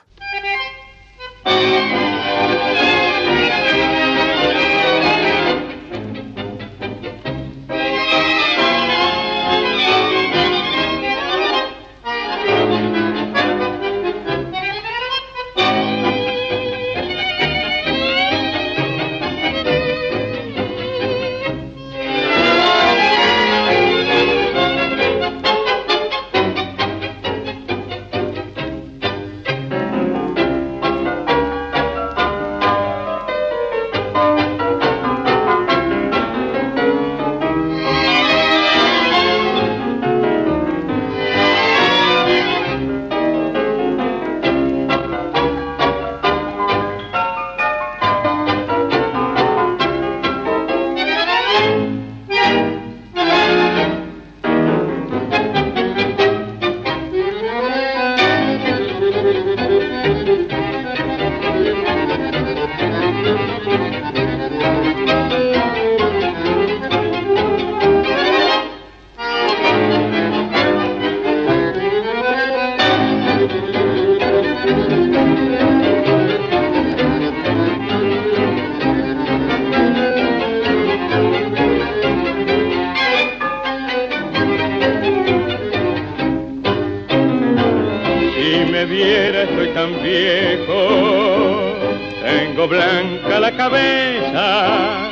Viejo, 90.01 91.75
tengo 92.23 92.67
blanca 92.67 93.39
la 93.39 93.51
cabeza. 93.51 95.09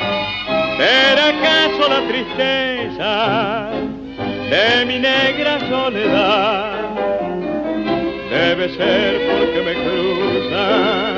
¿Será 0.76 1.28
acaso 1.28 1.88
la 1.88 2.00
tristeza 2.06 3.70
de 4.50 4.84
mi 4.86 4.98
negra 4.98 5.58
soledad? 5.68 6.72
Debe 8.30 8.68
ser 8.76 9.20
porque 9.30 9.62
me 9.62 9.74
cruzan 9.84 11.16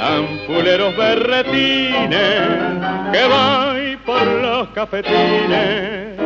ampuleros 0.00 0.96
berretines 0.96 2.48
que 3.12 3.24
voy 3.26 3.96
por 4.04 4.26
los 4.26 4.68
cafetines 4.68 6.18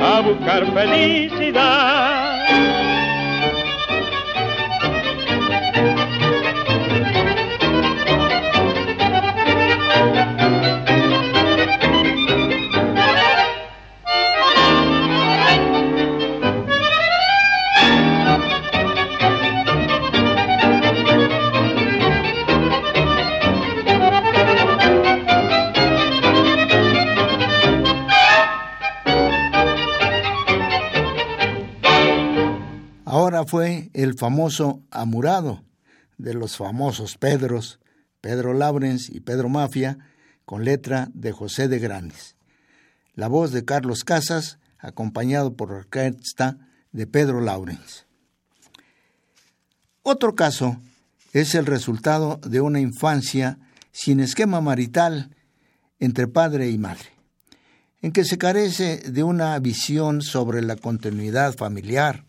a 0.00 0.20
buscar 0.20 0.66
felicidad. 0.72 2.34
El 33.94 34.18
famoso 34.18 34.82
Amurado 34.90 35.64
de 36.18 36.34
los 36.34 36.56
famosos 36.56 37.16
Pedros, 37.16 37.80
Pedro 38.20 38.52
Laurens 38.52 39.08
y 39.08 39.20
Pedro 39.20 39.48
Mafia, 39.48 39.98
con 40.44 40.64
letra 40.64 41.08
de 41.14 41.32
José 41.32 41.68
de 41.68 41.78
Grandes. 41.78 42.36
La 43.14 43.28
voz 43.28 43.52
de 43.52 43.64
Carlos 43.64 44.04
Casas, 44.04 44.58
acompañado 44.78 45.54
por 45.54 45.72
orquesta 45.72 46.58
de 46.92 47.06
Pedro 47.06 47.40
Laurens. 47.40 48.06
Otro 50.02 50.34
caso 50.34 50.76
es 51.32 51.54
el 51.54 51.64
resultado 51.64 52.38
de 52.44 52.60
una 52.60 52.80
infancia 52.80 53.58
sin 53.92 54.20
esquema 54.20 54.60
marital 54.60 55.34
entre 55.98 56.26
padre 56.28 56.68
y 56.70 56.78
madre, 56.78 57.08
en 58.02 58.12
que 58.12 58.24
se 58.24 58.38
carece 58.38 58.98
de 58.98 59.22
una 59.22 59.58
visión 59.60 60.20
sobre 60.20 60.60
la 60.62 60.76
continuidad 60.76 61.54
familiar, 61.54 62.24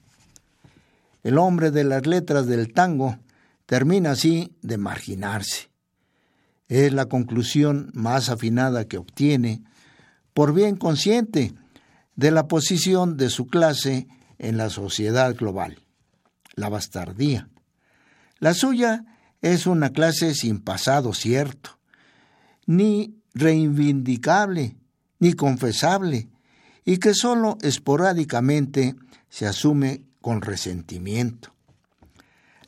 el 1.25 1.39
hombre 1.39 1.71
de 1.71 1.83
las 1.83 2.05
letras 2.05 2.45
del 2.45 2.71
tango 2.71 3.17
termina 3.65 4.11
así 4.11 4.55
de 4.61 4.77
marginarse. 4.77 5.71
Es 6.67 6.93
la 6.93 7.07
conclusión 7.07 7.89
más 7.95 8.29
afinada 8.29 8.85
que 8.85 8.99
obtiene, 8.99 9.63
por 10.35 10.53
bien 10.53 10.75
consciente, 10.75 11.55
de 12.15 12.29
la 12.29 12.47
posición 12.47 13.17
de 13.17 13.31
su 13.31 13.47
clase 13.47 14.07
en 14.37 14.57
la 14.57 14.69
sociedad 14.69 15.35
global, 15.35 15.79
la 16.53 16.69
bastardía. 16.69 17.49
La 18.37 18.53
suya 18.53 19.03
es 19.41 19.65
una 19.65 19.89
clase 19.89 20.35
sin 20.35 20.59
pasado 20.59 21.11
cierto, 21.15 21.79
ni 22.67 23.15
reivindicable, 23.33 24.77
ni 25.17 25.33
confesable, 25.33 26.29
y 26.85 26.97
que 26.97 27.15
sólo 27.15 27.57
esporádicamente 27.63 28.95
se 29.27 29.47
asume 29.47 30.05
con 30.25 30.41
resentimiento. 30.41 31.53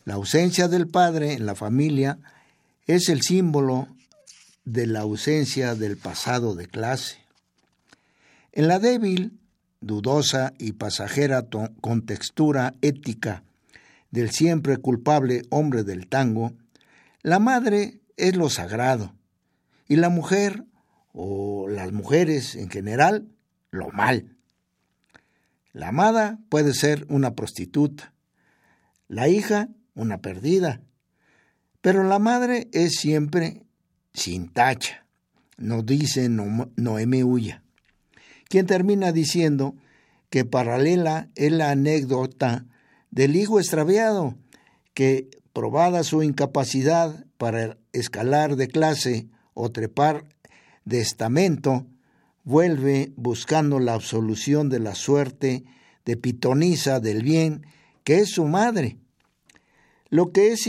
La 0.06 0.13
ausencia 0.13 0.67
del 0.67 0.88
padre 0.88 1.34
en 1.34 1.48
la 1.48 1.56
familia 1.56 2.20
es 2.86 3.10
el 3.10 3.24
símbolo 3.24 3.88
de 4.63 4.86
la 4.86 5.00
ausencia 5.00 5.74
del 5.74 5.98
pasado 5.98 6.54
de 6.54 6.67
clase. 6.67 7.17
En 8.52 8.67
la 8.67 8.78
débil, 8.78 9.39
dudosa 9.82 10.54
y 10.60 10.74
pasajera 10.74 11.48
contextura 11.82 12.76
ética 12.84 13.41
del 14.12 14.30
siempre 14.30 14.78
culpable 14.78 15.41
hombre 15.50 15.84
del 15.84 16.06
tango, 16.06 16.54
la 17.24 17.39
madre 17.39 18.02
es 18.17 18.36
lo 18.36 18.52
sagrado 18.52 19.15
y 19.88 19.96
la 19.96 20.10
mujer, 20.10 20.63
o 21.12 21.67
las 21.67 21.91
mujeres 21.91 22.56
en 22.56 22.70
general, 22.70 23.28
lo 23.72 23.89
mal. 23.89 24.37
La 25.77 25.89
amada 25.89 26.39
puede 26.49 26.73
ser 26.73 27.05
una 27.07 27.35
prostituta, 27.35 28.11
la 29.07 29.27
hija 29.27 29.69
una 29.93 30.23
perdida, 30.23 30.81
pero 31.81 32.03
la 32.03 32.17
madre 32.17 32.67
es 32.71 32.95
siempre 32.95 33.61
sin 34.11 34.49
tacha, 34.49 35.05
nos 35.55 35.85
dice 35.85 36.29
Noemí 36.29 37.21
Ulla, 37.21 37.61
quien 38.49 38.65
termina 38.65 39.11
diciendo 39.11 39.75
que 40.31 40.45
paralela 40.45 41.29
es 41.35 41.51
la 41.51 41.69
anécdota 41.69 42.65
del 43.11 43.35
hijo 43.35 43.59
extraviado, 43.59 44.35
que, 44.95 45.29
probada 45.53 46.03
su 46.03 46.23
incapacidad 46.23 47.23
para 47.37 47.77
escalar 47.93 48.55
de 48.55 48.67
clase 48.67 49.27
o 49.53 49.69
trepar 49.69 50.25
de 50.85 51.01
estamento, 51.01 51.85
vuelve 52.47 53.12
buscando 53.17 53.77
la 53.77 53.93
absolución 53.93 54.69
de 54.69 54.79
la 54.79 54.95
suerte 54.95 55.65
de 56.05 56.15
pitonisa 56.15 57.01
del 57.01 57.21
bien, 57.21 57.65
que 58.05 58.19
es 58.19 58.29
su 58.29 58.45
madre. 58.45 58.95
Lo 60.07 60.31
que 60.31 60.53
es 60.53 60.65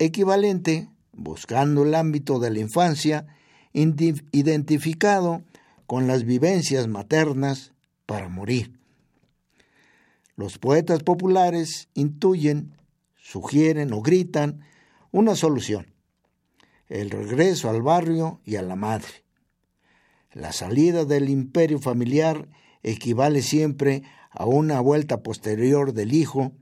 equivalente, 0.00 0.88
buscando 1.12 1.84
el 1.84 1.94
ámbito 1.94 2.40
de 2.40 2.50
la 2.50 2.58
infancia, 2.58 3.28
identificado 3.72 5.44
con 5.86 6.08
las 6.08 6.24
vivencias 6.24 6.88
maternas 6.88 7.74
para 8.06 8.28
morir. 8.28 8.80
Los 10.34 10.58
poetas 10.58 11.04
populares 11.04 11.90
intuyen, 11.94 12.74
sugieren 13.14 13.92
o 13.92 14.02
gritan 14.02 14.62
una 15.12 15.36
solución, 15.36 15.94
el 16.88 17.10
regreso 17.10 17.70
al 17.70 17.82
barrio 17.82 18.40
y 18.44 18.56
a 18.56 18.62
la 18.62 18.74
madre. 18.74 19.29
La 20.32 20.52
salida 20.52 21.04
del 21.04 21.28
imperio 21.28 21.80
familiar 21.80 22.48
equivale 22.82 23.42
siempre 23.42 24.02
a 24.30 24.46
una 24.46 24.80
vuelta 24.80 25.22
posterior 25.22 25.92
del 25.92 26.12
hijo, 26.12 26.52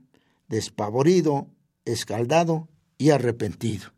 despavorido, 0.47 1.47
escaldado 1.85 2.67
y 2.97 3.11
arrepentido. 3.11 3.91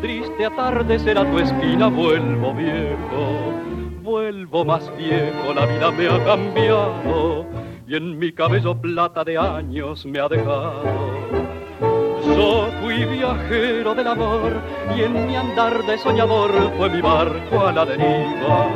Triste 0.00 0.44
atardecer 0.44 1.18
a 1.18 1.30
tu 1.30 1.38
esquina 1.38 1.88
vuelvo 1.88 2.54
viejo, 2.54 3.52
vuelvo 4.02 4.64
más 4.64 4.90
viejo, 4.96 5.54
la 5.54 5.66
vida 5.66 5.90
me 5.90 6.08
ha 6.08 6.24
cambiado 6.24 7.46
y 7.86 7.96
en 7.96 8.18
mi 8.18 8.32
cabello 8.32 8.80
plata 8.80 9.24
de 9.24 9.38
años 9.38 10.04
me 10.06 10.20
ha 10.20 10.28
dejado. 10.28 10.84
Yo 12.36 12.68
fui 12.82 13.04
viajero 13.06 13.94
del 13.94 14.06
amor 14.06 14.52
y 14.96 15.02
en 15.02 15.26
mi 15.26 15.36
andar 15.36 15.84
de 15.86 15.98
soñador 15.98 16.50
fue 16.76 16.90
mi 16.90 17.00
barco 17.00 17.66
a 17.66 17.72
la 17.72 17.84
deriva. 17.84 18.68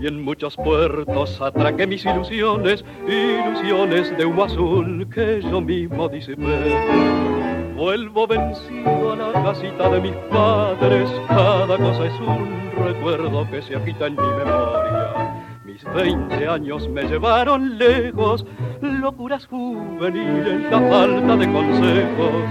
y 0.00 0.06
en 0.06 0.22
muchos 0.22 0.54
puertos 0.56 1.40
atraqué 1.40 1.84
mis 1.84 2.04
ilusiones, 2.04 2.84
ilusiones 3.08 4.16
de 4.16 4.24
humo 4.24 4.44
azul 4.44 5.08
que 5.12 5.42
yo 5.42 5.60
mismo 5.60 6.08
disipé. 6.08 7.37
Vuelvo 7.78 8.26
vencido 8.26 9.12
a 9.12 9.16
la 9.16 9.32
casita 9.32 9.88
de 9.88 10.00
mis 10.00 10.14
padres, 10.32 11.08
cada 11.28 11.76
cosa 11.76 12.06
es 12.06 12.20
un 12.20 12.72
recuerdo 12.84 13.48
que 13.48 13.62
se 13.62 13.76
agita 13.76 14.08
en 14.08 14.16
mi 14.16 14.26
memoria. 14.26 15.60
Mis 15.64 15.84
veinte 15.94 16.48
años 16.48 16.88
me 16.88 17.04
llevaron 17.04 17.78
lejos, 17.78 18.44
locuras 18.82 19.46
juveniles, 19.46 20.68
la 20.72 20.80
falta 20.90 21.36
de 21.36 21.52
consejos. 21.52 22.42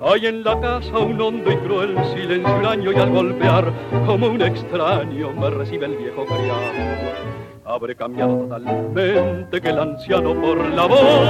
Hay 0.00 0.26
en 0.26 0.42
la 0.42 0.60
casa 0.60 0.98
un 0.98 1.20
hondo 1.20 1.52
y 1.52 1.56
cruel 1.58 1.96
silencio 2.12 2.68
año 2.68 2.90
y 2.90 2.96
al 2.96 3.10
golpear 3.12 3.72
como 4.04 4.26
un 4.26 4.42
extraño 4.42 5.30
me 5.30 5.48
recibe 5.48 5.86
el 5.86 5.96
viejo 5.96 6.24
criado 6.26 7.45
habré 7.66 7.96
cambiado 7.96 8.38
totalmente 8.38 9.60
que 9.60 9.68
el 9.68 9.78
anciano 9.78 10.34
por 10.40 10.58
la 10.58 10.86
voz 10.86 11.28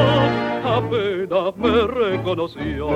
apenas 0.65 1.57
me 1.57 1.87
reconoció. 1.87 2.89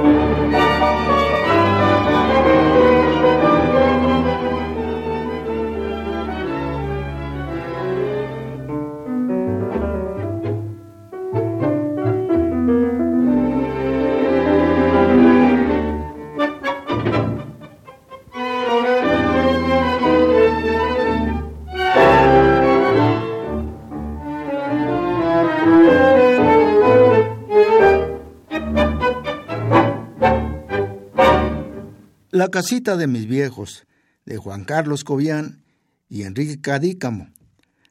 La 32.40 32.48
casita 32.48 32.96
de 32.96 33.06
mis 33.06 33.26
viejos, 33.26 33.86
de 34.24 34.38
Juan 34.38 34.64
Carlos 34.64 35.04
Cobian 35.04 35.62
y 36.08 36.22
Enrique 36.22 36.58
Cadícamo. 36.58 37.28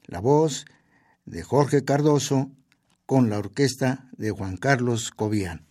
La 0.08 0.22
voz 0.22 0.66
de 1.26 1.44
Jorge 1.44 1.86
Cardoso 1.86 2.50
con 3.06 3.30
la 3.30 3.38
orquesta 3.38 4.10
de 4.18 4.32
Juan 4.32 4.58
Carlos 4.58 5.12
Cobian. 5.12 5.68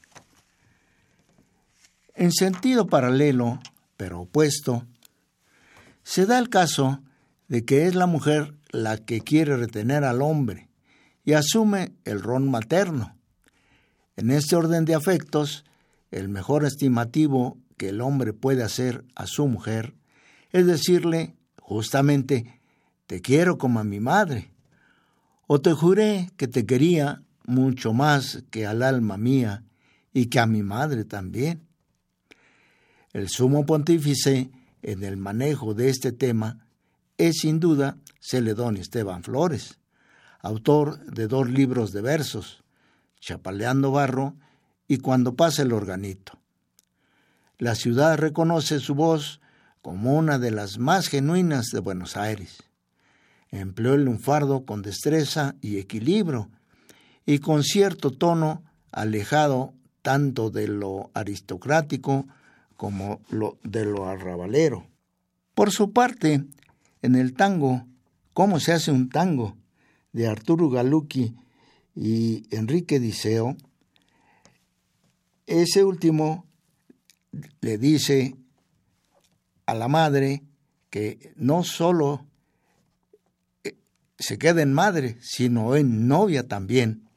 En 2.15 2.31
sentido 2.31 2.87
paralelo, 2.87 3.59
pero 3.97 4.21
opuesto, 4.21 4.87
se 6.05 6.25
da 6.27 6.39
el 6.39 6.49
caso 6.49 7.03
de 7.49 7.65
que 7.65 7.89
es 7.89 7.97
la 7.97 8.07
mujer 8.07 8.55
la 8.71 8.97
que 8.97 9.23
quiere 9.23 9.57
retener 9.57 10.05
al 10.05 10.23
hombre 10.23 10.69
y 11.25 11.33
asume 11.33 11.97
el 12.05 12.23
ron 12.23 12.49
materno. 12.49 13.17
En 14.15 14.31
este 14.31 14.55
orden 14.55 14.85
de 14.85 14.95
afectos, 14.95 15.65
el 16.13 16.29
mejor 16.29 16.65
estimativo 16.65 17.59
que 17.79 17.89
el 17.89 18.03
hombre 18.03 18.35
puede 18.35 18.63
hacer 18.63 19.05
a 19.15 19.27
su 19.27 19.47
mujer 19.47 19.95
es 20.51 20.67
decirle 20.67 21.37
justamente, 21.61 22.61
te 23.07 23.21
quiero 23.21 23.59
como 23.59 23.81
a 23.81 23.85
mi 23.85 24.01
madre, 24.01 24.51
o 25.47 25.61
te 25.61 25.73
juré 25.73 26.31
que 26.37 26.49
te 26.49 26.67
quería 26.67 27.23
mucho 27.45 27.93
más 27.93 28.45
que 28.51 28.67
al 28.67 28.83
alma 28.83 29.17
mía 29.17 29.65
y 30.13 30.27
que 30.27 30.41
a 30.41 30.47
mi 30.47 30.63
madre 30.63 31.05
también. 31.05 31.67
El 33.13 33.29
sumo 33.29 33.65
pontífice 33.65 34.51
en 34.83 35.05
el 35.05 35.17
manejo 35.17 35.75
de 35.75 35.89
este 35.89 36.13
tema 36.13 36.67
es 37.17 37.39
sin 37.41 37.61
duda 37.61 37.99
Celedón 38.21 38.77
Esteban 38.77 39.23
Flores, 39.23 39.79
autor 40.41 41.05
de 41.07 41.27
dos 41.27 41.49
libros 41.49 41.93
de 41.93 42.03
versos, 42.03 42.63
Chapaleando 43.21 43.91
Barro 43.91 44.37
y 44.87 44.99
Cuando 44.99 45.35
pasa 45.35 45.63
el 45.63 45.73
organito 45.73 46.38
la 47.59 47.75
ciudad 47.75 48.17
reconoce 48.17 48.81
su 48.81 48.95
voz 48.95 49.41
como 49.83 50.17
una 50.17 50.39
de 50.39 50.51
las 50.51 50.79
más 50.79 51.09
genuinas 51.09 51.67
de 51.73 51.81
Buenos 51.81 52.17
Aires. 52.17 52.63
Empleó 53.51 53.95
el 53.95 54.05
lunfardo 54.05 54.65
con 54.65 54.83
destreza 54.83 55.57
y 55.61 55.79
equilibrio 55.79 56.51
y 57.27 57.39
con 57.39 57.63
cierto 57.63 58.11
tono 58.11 58.65
alejado 58.93 59.75
tanto 60.03 60.51
de 60.51 60.69
lo 60.69 61.11
aristocrático 61.15 62.27
como 62.77 63.21
de 63.63 63.85
lo 63.85 64.07
arrabalero. 64.07 64.87
Por 65.55 65.71
su 65.71 65.93
parte, 65.93 66.45
en 67.03 67.15
el 67.17 67.35
tango, 67.35 67.85
¿Cómo 68.39 68.61
se 68.61 68.73
hace 68.73 68.93
un 68.93 69.09
tango? 69.09 69.57
de 70.13 70.29
Arturo 70.29 70.71
Galucci 70.71 71.35
y 71.97 72.45
Enrique 72.55 73.01
Diceo, 73.01 73.57
ese 75.47 75.83
último 75.83 76.47
le 77.61 77.79
dice 77.79 78.37
a 79.67 79.75
la 79.75 79.89
madre 79.89 80.43
que 80.91 81.33
no 81.37 81.63
solo 81.65 82.27
eh, 83.65 83.77
se 84.19 84.39
queda 84.39 84.63
en 84.63 84.73
madre, 84.73 85.19
sino 85.21 85.77
en 85.77 86.09
novia 86.09 86.49
también. 86.49 87.09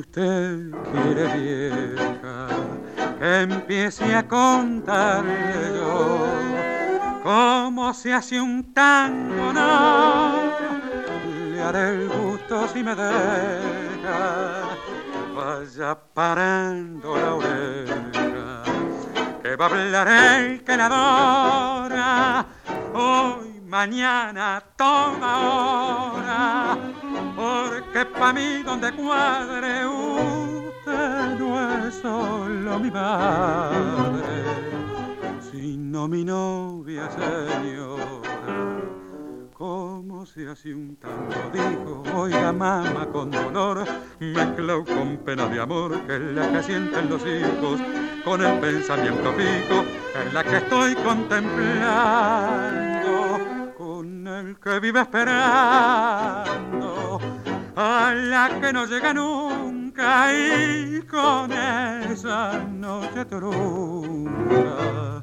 Usted 0.00 0.70
quiere 0.92 1.26
vieja, 1.36 2.48
que 3.18 3.40
empiece 3.42 4.14
a 4.14 4.26
contarle 4.26 5.74
yo 5.74 6.26
cómo 7.22 7.92
se 7.92 8.14
hace 8.14 8.40
un 8.40 8.72
tango, 8.72 9.52
no, 9.52 10.32
le 11.52 11.62
haré 11.62 11.88
el 11.90 12.08
gusto 12.08 12.66
si 12.68 12.82
me 12.82 12.94
deja, 12.94 14.62
vaya 15.36 15.98
parando 16.14 17.16
la 17.16 17.34
oreja, 17.34 18.62
que 19.42 19.56
va 19.56 19.66
a 19.66 19.68
hablar 19.68 20.08
el 20.08 20.64
que 20.64 20.76
la 20.76 20.86
adora, 20.86 22.46
hoy, 22.94 23.60
mañana, 23.66 24.62
toda 24.76 25.38
hora 25.38 26.78
porque 28.00 28.18
pa' 28.18 28.32
mí 28.32 28.62
donde 28.62 28.92
cuadre 28.92 29.86
usted 29.86 31.38
no 31.38 31.86
es 31.86 31.94
solo 31.96 32.78
mi 32.78 32.90
madre, 32.90 34.42
sino 35.50 36.08
mi 36.08 36.24
novia 36.24 37.10
señora. 37.10 38.06
¿Cómo 39.52 40.24
se 40.24 40.48
hace 40.48 40.72
un 40.74 40.96
tango? 40.96 41.34
Dijo, 41.52 42.02
oiga 42.14 42.50
mamá 42.52 43.06
con 43.12 43.30
dolor, 43.30 43.84
mezclado 44.18 44.82
con 44.84 45.18
pena 45.18 45.44
de 45.46 45.60
amor, 45.60 46.00
que 46.06 46.16
es 46.16 46.22
la 46.22 46.50
que 46.52 46.62
sienten 46.62 47.10
los 47.10 47.20
hijos, 47.26 47.78
con 48.24 48.42
el 48.42 48.58
pensamiento 48.60 49.30
fijo, 49.32 49.84
en 50.22 50.32
la 50.32 50.42
que 50.44 50.56
estoy 50.56 50.94
contemplando, 50.94 53.74
con 53.76 54.26
el 54.26 54.58
que 54.58 54.80
vive 54.80 55.00
esperando 55.00 56.80
a 57.76 58.14
la 58.14 58.60
que 58.60 58.72
no 58.72 58.86
llega 58.86 59.12
nunca 59.14 60.32
y 60.32 61.02
con 61.02 61.52
esa 61.52 62.64
noche 62.64 63.24
trunca 63.24 65.20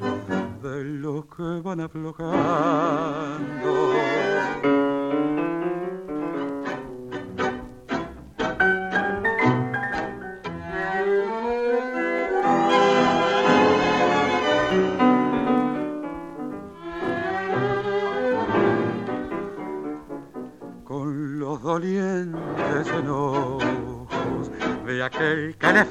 de 0.61 0.83
los 0.83 1.25
que 1.25 1.61
van 1.63 1.81
aflojando. 1.81 2.27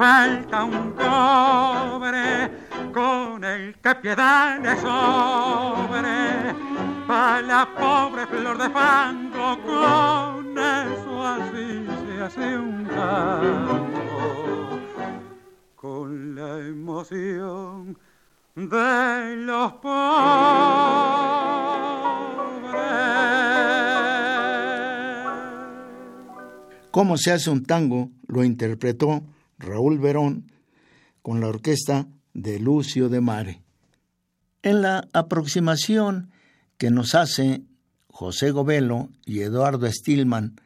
Falta 0.06 0.62
un 0.62 0.92
cobre 0.92 2.50
con 2.92 3.42
el 3.42 3.74
que 3.82 3.94
piedad 3.96 4.60
le 4.62 4.74
sobre. 4.80 6.54
Para 7.08 7.42
la 7.42 7.68
pobre 7.80 8.26
flor 8.26 8.56
de 8.58 8.70
fango 8.70 9.48
con 9.70 10.58
eso 10.58 11.12
así 11.34 11.86
se 12.02 12.22
hace 12.22 12.56
un 12.56 12.86
tango 12.86 14.80
con 15.74 16.36
la 16.36 16.58
emoción 16.58 17.98
de 18.54 19.36
los 19.38 19.72
pobres. 19.72 19.96
Cómo 26.92 27.16
se 27.16 27.32
hace 27.32 27.50
un 27.50 27.64
tango 27.64 28.10
lo 28.28 28.44
interpretó 28.44 29.22
Raúl 29.58 29.98
Verón 29.98 30.52
con 31.22 31.40
la 31.40 31.48
orquesta 31.48 32.08
de 32.34 32.58
Lucio 32.58 33.08
de 33.08 33.20
Mare. 33.20 33.62
En 34.62 34.82
la 34.82 35.08
aproximación 35.12 36.30
que 36.78 36.90
nos 36.90 37.14
hace 37.14 37.62
José 38.08 38.50
Govelo 38.50 39.10
y 39.24 39.40
Eduardo 39.40 39.90
Stillman 39.90 40.56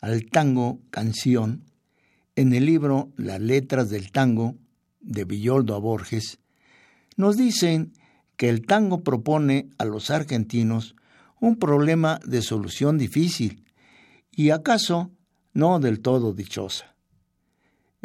al 0.00 0.26
tango 0.26 0.80
canción, 0.90 1.64
en 2.34 2.52
el 2.52 2.66
libro 2.66 3.10
Las 3.16 3.40
letras 3.40 3.88
del 3.90 4.12
tango 4.12 4.56
de 5.00 5.24
Villoldo 5.24 5.74
a 5.74 5.78
Borges, 5.78 6.38
nos 7.16 7.36
dicen 7.36 7.92
que 8.36 8.48
el 8.48 8.66
tango 8.66 9.02
propone 9.02 9.70
a 9.78 9.84
los 9.84 10.10
argentinos 10.10 10.94
un 11.40 11.56
problema 11.56 12.20
de 12.24 12.42
solución 12.42 12.98
difícil 12.98 13.64
y 14.30 14.50
acaso 14.50 15.10
no 15.54 15.80
del 15.80 16.00
todo 16.00 16.32
dichosa. 16.34 16.95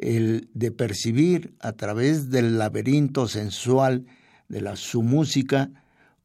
El 0.02 0.50
de 0.54 0.72
percibir 0.72 1.56
a 1.60 1.72
través 1.72 2.30
del 2.30 2.58
laberinto 2.58 3.28
sensual 3.30 4.06
de 4.50 4.60
la, 4.62 4.76
su 4.76 5.02
música 5.02 5.72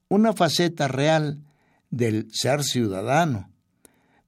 una 0.08 0.32
faceta 0.32 0.88
real 0.88 1.38
del 1.90 2.28
ser 2.32 2.64
ciudadano, 2.64 3.50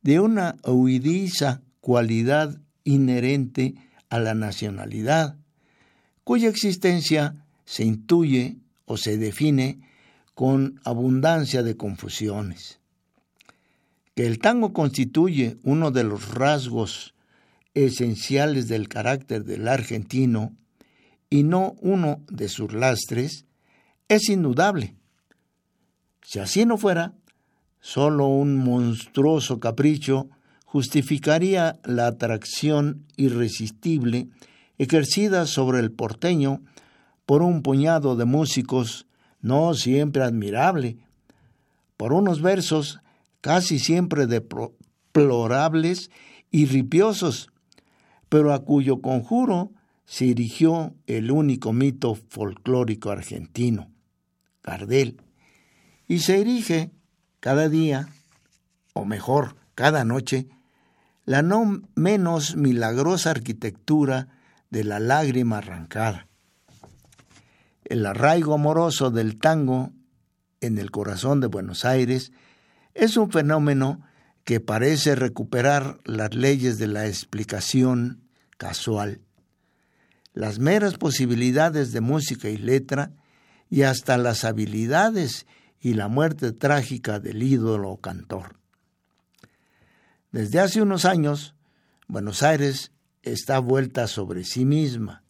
de 0.03 0.21
una 0.21 0.57
huidiza 0.65 1.63
cualidad 1.81 2.61
inherente 2.85 3.75
a 4.09 4.19
la 4.19 4.35
nacionalidad, 4.35 5.37
cuya 6.25 6.49
existencia 6.49 7.45
se 7.65 7.85
intuye 7.85 8.59
o 8.87 8.97
se 8.97 9.19
define 9.19 9.81
con 10.35 10.81
abundancia 10.85 11.63
de 11.63 11.77
confusiones. 11.77 12.81
Que 14.15 14.27
el 14.27 14.39
tango 14.39 14.73
constituye 14.73 15.59
uno 15.63 15.91
de 15.91 16.05
los 16.05 16.35
rasgos 16.35 17.15
esenciales 17.85 18.68
del 18.68 18.89
carácter 18.89 19.45
del 19.45 19.68
argentino 19.68 20.57
y 21.31 21.43
no 21.43 21.76
uno 21.81 22.22
de 22.29 22.49
sus 22.49 22.72
lastres, 22.72 23.45
es 24.09 24.29
indudable. 24.29 24.97
Si 26.22 26.39
así 26.39 26.64
no 26.64 26.79
fuera, 26.79 27.14
solo 27.81 28.26
un 28.26 28.57
monstruoso 28.57 29.61
capricho 29.61 30.29
justificaría 30.64 31.79
la 31.85 32.07
atracción 32.07 33.07
irresistible 33.16 34.29
ejercida 34.79 35.47
sobre 35.47 35.81
el 35.81 35.91
porteño 35.91 36.62
por 37.26 37.43
un 37.43 37.62
puñado 37.62 38.16
de 38.16 38.24
músicos 38.24 39.07
no 39.41 39.74
siempre 39.74 40.22
admirable, 40.22 40.99
por 41.97 42.12
unos 42.12 42.41
versos 42.43 43.01
casi 43.41 43.79
siempre 43.79 44.26
deplorables 44.26 46.11
y 46.51 46.66
ripiosos, 46.66 47.51
pero 48.29 48.53
a 48.53 48.64
cuyo 48.64 49.01
conjuro 49.01 49.72
se 50.05 50.31
erigió 50.31 50.95
el 51.07 51.31
único 51.31 51.72
mito 51.72 52.14
folclórico 52.14 53.11
argentino, 53.11 53.91
Gardel, 54.62 55.20
y 56.07 56.20
se 56.20 56.41
erige 56.41 56.91
cada 57.41 57.68
día, 57.68 58.09
o 58.95 59.05
mejor, 59.05 59.57
cada 59.74 60.05
noche, 60.05 60.49
la 61.24 61.43
no 61.43 61.83
menos 61.95 62.57
milagrosa 62.57 63.31
arquitectura 63.31 64.29
de 64.70 64.85
la 64.85 64.99
lágrima 64.99 65.59
arrancada. 65.59 66.26
El 67.85 68.07
arraigo 68.07 68.55
amoroso 68.55 69.11
del 69.11 69.39
tango 69.39 69.93
en 70.61 70.79
el 70.79 70.91
corazón 70.91 71.41
de 71.41 71.47
Buenos 71.47 71.85
Aires 71.85 72.33
es 72.95 73.16
un 73.16 73.31
fenómeno 73.31 74.03
que 74.49 74.61
parece 74.61 75.15
recuperar 75.15 76.01
las 76.05 76.35
leyes 76.35 76.79
de 76.79 76.87
la 76.87 77.07
explicación 77.07 78.23
casual, 78.57 79.21
las 80.33 80.59
meras 80.59 80.97
posibilidades 80.97 81.93
de 81.93 82.01
música 82.01 82.49
y 82.49 82.57
letra 82.57 83.13
y 83.69 83.83
hasta 83.83 84.17
las 84.17 84.45
habilidades 84.45 85.47
y 85.79 85.93
la 85.93 86.09
muerte 86.09 86.53
trágica 86.53 87.21
del 87.21 87.43
ídolo 87.43 87.99
cantor. 87.99 88.59
Desde 90.33 90.61
hace 90.61 90.81
unos 90.81 91.05
años, 91.05 91.55
Buenos 92.07 92.43
Aires 92.43 92.91
está 93.23 93.59
vuelta 93.59 94.07
sobre 94.07 94.45
sí 94.45 94.65
misma, 94.65 95.25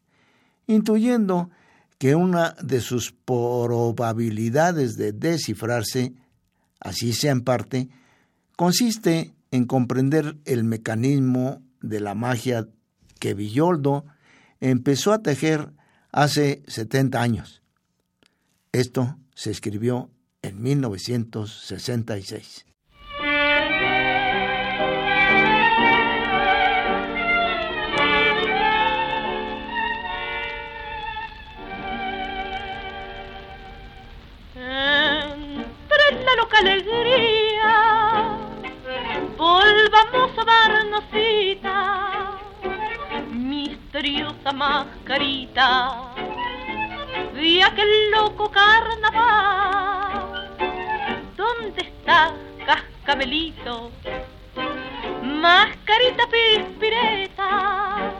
intuyendo 0.69 1.51
que 1.99 2.15
una 2.15 2.55
de 2.63 2.81
sus 2.81 3.11
probabilidades 3.11 4.97
de 4.97 5.11
descifrarse 5.11 6.15
así 6.79 7.13
sea 7.13 7.33
en 7.33 7.41
parte, 7.41 7.89
consiste 8.59 9.35
en 9.53 9.67
comprender 9.67 10.37
el 10.45 10.65
mecanismo 10.65 11.63
de 11.81 12.01
la 12.01 12.17
magia 12.17 12.67
que 13.21 13.35
Villoldo 13.35 14.05
empezó 14.59 15.13
a 15.13 15.23
tejer 15.23 15.71
hace 16.11 16.65
70 16.67 17.23
años. 17.23 17.63
Esto 18.73 19.17
se 19.37 19.53
escribió 19.53 20.11
en 20.43 20.61
1966. 20.61 22.67
Volvamos 40.11 40.39
a 40.39 40.45
darnos 40.45 41.05
cita, 41.13 42.39
misteriosa 43.31 44.53
mascarita 44.53 46.15
de 47.35 47.63
aquel 47.63 48.11
loco 48.13 48.51
carnaval. 48.51 50.51
¿Dónde 51.37 51.81
está 51.81 52.33
cascabelito? 52.67 53.91
Mascarita 55.23 56.25
pispireta, 56.27 58.13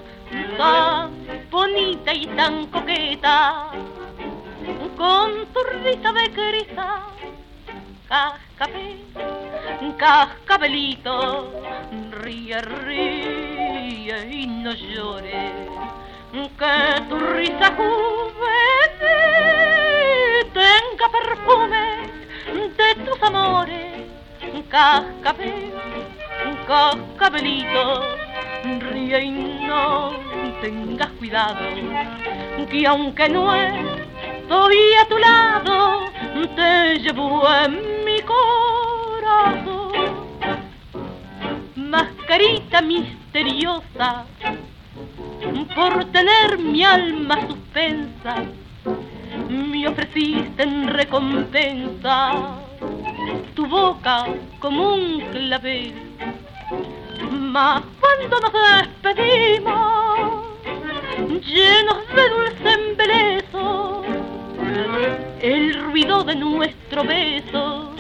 tan 0.57 1.11
bonita 1.51 2.13
y 2.13 2.27
tan 2.27 2.67
coqueta, 2.67 3.71
con 4.97 5.47
tu 5.53 5.61
risa 5.83 6.13
de 6.13 6.31
cristal 6.33 7.18
cascabel, 8.09 9.05
cascabelito, 9.99 11.53
ríe, 12.23 12.61
ríe 12.63 14.27
y 14.31 14.47
no 14.47 14.73
llores, 14.73 15.53
que 16.33 17.03
tu 17.09 17.19
risa 17.19 17.75
juvenil 17.77 17.99
tenga 20.55 21.07
perfume 21.13 21.85
de 22.79 23.05
tus 23.05 23.23
amores, 23.23 24.07
cascabel, 24.71 25.73
cascabelito, 26.67 28.03
ríe 28.91 29.23
y 29.23 29.31
no 29.67 30.13
tengas 30.63 31.11
cuidado, 31.19 31.67
que 32.71 32.87
aunque 32.87 33.29
no 33.29 33.55
estoy 33.55 34.95
a 34.95 35.09
tu 35.09 35.19
lado, 35.19 36.09
te 36.57 36.99
llevo 36.99 37.47
en 37.55 37.98
corazón. 38.31 39.93
Mascarita 41.77 42.81
misteriosa 42.83 44.25
por 45.75 46.05
tener 46.07 46.59
mi 46.59 46.85
alma 46.85 47.47
suspensa. 47.47 48.45
Me 49.49 49.89
ofreciste 49.89 50.63
en 50.63 50.89
recompensa 50.89 52.59
tu 53.55 53.67
boca 53.67 54.27
como 54.61 54.95
un 54.95 55.21
clavel. 55.33 55.95
Mas 57.31 57.83
cuando 58.01 58.41
nos 58.41 58.53
despedimos, 59.03 60.45
llenos 61.45 62.03
de 62.15 62.29
dulce 62.29 62.71
embeleso, 62.73 64.03
el 65.41 65.75
ruido 65.85 66.25
de 66.25 66.35
nuestro 66.35 67.05
beso 67.05 67.95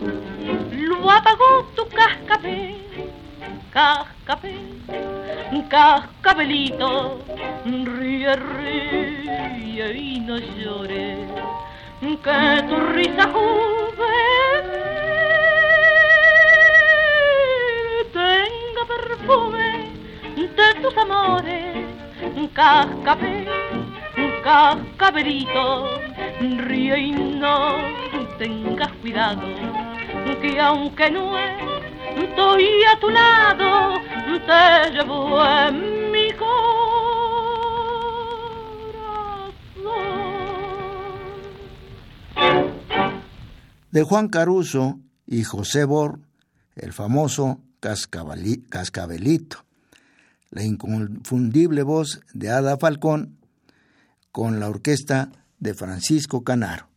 lo 0.00 1.10
apagó 1.10 1.64
tu 1.74 1.86
cascabel, 1.88 2.76
cascabel, 3.70 4.82
cascabelito, 5.68 7.22
ríe, 7.64 8.36
ríe 8.36 9.92
y 9.94 10.20
no 10.20 10.38
llores, 10.38 11.18
que 12.00 12.64
tu 12.68 12.76
risa 12.92 13.30
joven 13.30 14.64
tenga 18.12 18.82
perfume 18.88 19.90
de 20.36 20.80
tus 20.82 20.96
amores, 20.96 21.76
cascabel, 22.54 23.48
cascabelito, 24.42 26.00
ríe 26.40 26.98
y 26.98 27.12
no 27.12 27.76
tengas 28.38 28.90
cuidado, 29.02 29.42
que 30.40 30.60
aunque 30.60 31.10
no 31.10 31.38
estoy 31.38 32.64
a 32.84 33.00
tu 33.00 33.10
lado, 33.10 34.00
te 34.46 34.90
llevo 34.92 35.44
en 35.44 36.10
mi 36.12 36.32
corazón. 36.32 36.50
De 43.90 44.02
Juan 44.02 44.28
Caruso 44.28 45.00
y 45.26 45.44
José 45.44 45.84
Bor, 45.84 46.20
el 46.76 46.92
famoso 46.92 47.60
Cascabelito, 47.80 49.64
la 50.50 50.62
inconfundible 50.62 51.82
voz 51.82 52.20
de 52.32 52.50
Ada 52.50 52.76
Falcón 52.76 53.38
con 54.32 54.60
la 54.60 54.68
orquesta 54.68 55.30
de 55.58 55.74
Francisco 55.74 56.44
Canaro. 56.44 56.89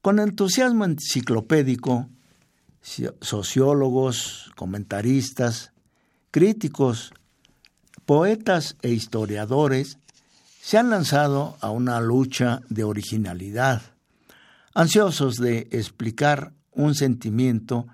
Con 0.00 0.20
entusiasmo 0.20 0.84
enciclopédico, 0.84 2.08
sociólogos, 3.20 4.50
comentaristas, 4.54 5.72
críticos, 6.30 7.12
poetas 8.06 8.76
e 8.82 8.90
historiadores 8.90 9.98
se 10.62 10.78
han 10.78 10.90
lanzado 10.90 11.56
a 11.60 11.70
una 11.70 12.00
lucha 12.00 12.60
de 12.68 12.84
originalidad, 12.84 13.82
ansiosos 14.74 15.36
de 15.36 15.68
explicar 15.72 16.52
un 16.70 16.94
sentimiento 16.94 17.86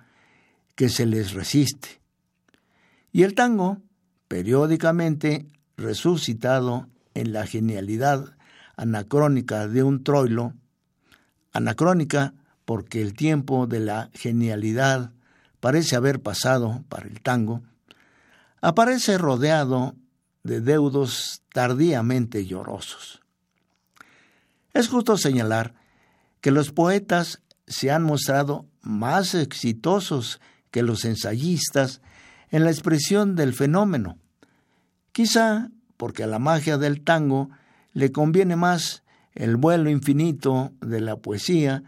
que 0.75 0.89
se 0.89 1.07
les 1.07 1.33
resiste. 1.33 2.01
Y 3.13 3.23
el 3.23 3.35
tango, 3.35 3.81
periódicamente 4.29 5.47
resucitado 5.77 6.89
en 7.15 7.33
la 7.33 7.47
genialidad 7.47 8.37
anacrónica 8.77 9.69
de 9.69 9.83
un 9.83 10.03
troilo, 10.03 10.53
anacrónica 11.55 12.35
porque 12.67 13.01
el 13.01 13.15
tiempo 13.15 13.67
de 13.67 13.81
la 13.81 14.11
genialidad 14.13 15.13
parece 15.61 15.97
haber 15.97 16.21
pasado 16.21 16.85
para 16.91 17.07
el 17.07 17.23
tango, 17.23 17.63
aparece 18.61 19.17
rodeado 19.17 19.95
de 20.43 20.61
deudos 20.61 21.43
tardíamente 21.53 22.45
llorosos. 22.45 23.23
Es 24.75 24.89
justo 24.89 25.17
señalar 25.17 25.75
que 26.41 26.51
los 26.51 26.73
poetas 26.73 27.41
se 27.67 27.91
han 27.91 28.03
mostrado 28.03 28.67
más 28.83 29.35
exitosos 29.35 30.41
que 30.71 30.83
los 30.83 31.05
ensayistas 31.05 32.03
en 32.51 32.65
la 32.65 32.71
expresión 32.71 33.37
del 33.37 33.55
fenómeno, 33.55 34.19
quizá 35.13 35.71
porque 35.97 36.25
a 36.25 36.27
la 36.27 36.39
magia 36.39 36.77
del 36.77 37.03
tango 37.03 37.51
le 37.93 38.13
conviene 38.13 38.57
más 38.57 39.04
el 39.35 39.57
vuelo 39.57 39.91
infinito 39.91 40.73
de 40.81 41.01
la 41.01 41.17
poesía 41.17 41.83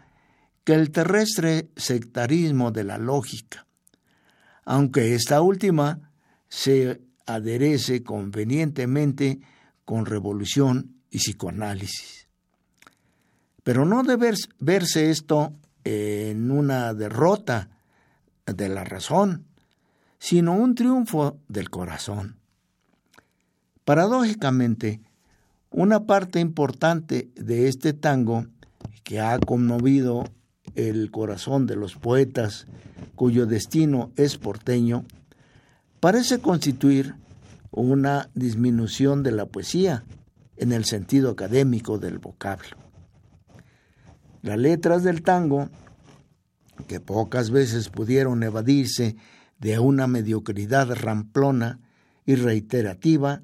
que 0.63 0.73
el 0.73 0.91
terrestre 0.91 1.69
sectarismo 1.75 2.71
de 2.71 2.83
la 2.83 2.97
lógica, 2.97 3.65
aunque 4.65 5.15
esta 5.15 5.41
última 5.41 6.11
se 6.49 7.01
aderece 7.25 8.03
convenientemente 8.03 9.39
con 9.85 10.05
revolución 10.05 10.95
y 11.09 11.19
psicoanálisis. 11.19 12.27
Pero 13.63 13.85
no 13.85 14.03
debe 14.03 14.33
verse 14.59 15.09
esto 15.09 15.53
en 15.83 16.51
una 16.51 16.93
derrota 16.93 17.69
de 18.45 18.69
la 18.69 18.83
razón, 18.83 19.45
sino 20.19 20.53
un 20.53 20.75
triunfo 20.75 21.39
del 21.47 21.69
corazón. 21.69 22.37
Paradójicamente, 23.85 25.01
una 25.77 26.07
parte 26.07 26.39
importante 26.39 27.29
de 27.35 27.67
este 27.67 27.93
tango 27.93 28.47
que 29.03 29.19
ha 29.19 29.37
conmovido 29.37 30.23
el 30.73 31.11
corazón 31.11 31.67
de 31.67 31.75
los 31.75 31.95
poetas 31.95 32.65
cuyo 33.13 33.45
destino 33.45 34.11
es 34.15 34.39
porteño, 34.39 35.05
parece 35.99 36.39
constituir 36.39 37.13
una 37.69 38.31
disminución 38.33 39.21
de 39.21 39.33
la 39.33 39.45
poesía 39.45 40.03
en 40.55 40.71
el 40.71 40.83
sentido 40.83 41.29
académico 41.29 41.99
del 41.99 42.17
vocablo. 42.17 42.75
Las 44.41 44.57
letras 44.57 45.03
del 45.03 45.21
tango, 45.21 45.69
que 46.87 46.99
pocas 46.99 47.51
veces 47.51 47.89
pudieron 47.89 48.41
evadirse 48.41 49.15
de 49.59 49.77
una 49.77 50.07
mediocridad 50.07 50.89
ramplona 50.95 51.79
y 52.25 52.33
reiterativa, 52.33 53.43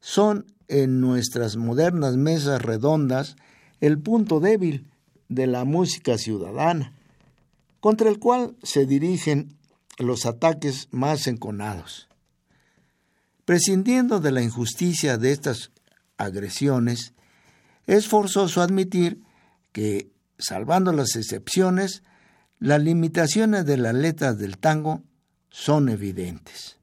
son 0.00 0.46
en 0.70 1.00
nuestras 1.00 1.56
modernas 1.56 2.16
mesas 2.16 2.62
redondas 2.62 3.36
el 3.80 3.98
punto 3.98 4.40
débil 4.40 4.86
de 5.28 5.46
la 5.46 5.64
música 5.64 6.16
ciudadana, 6.16 6.92
contra 7.80 8.08
el 8.08 8.18
cual 8.18 8.56
se 8.62 8.86
dirigen 8.86 9.56
los 9.98 10.26
ataques 10.26 10.88
más 10.92 11.26
enconados. 11.26 12.08
Prescindiendo 13.44 14.20
de 14.20 14.30
la 14.30 14.42
injusticia 14.42 15.18
de 15.18 15.32
estas 15.32 15.72
agresiones, 16.16 17.14
es 17.86 18.06
forzoso 18.06 18.62
admitir 18.62 19.22
que, 19.72 20.10
salvando 20.38 20.92
las 20.92 21.16
excepciones, 21.16 22.04
las 22.60 22.80
limitaciones 22.80 23.66
de 23.66 23.76
las 23.76 23.94
letras 23.94 24.38
del 24.38 24.58
tango 24.58 25.02
son 25.48 25.88
evidentes. 25.88 26.79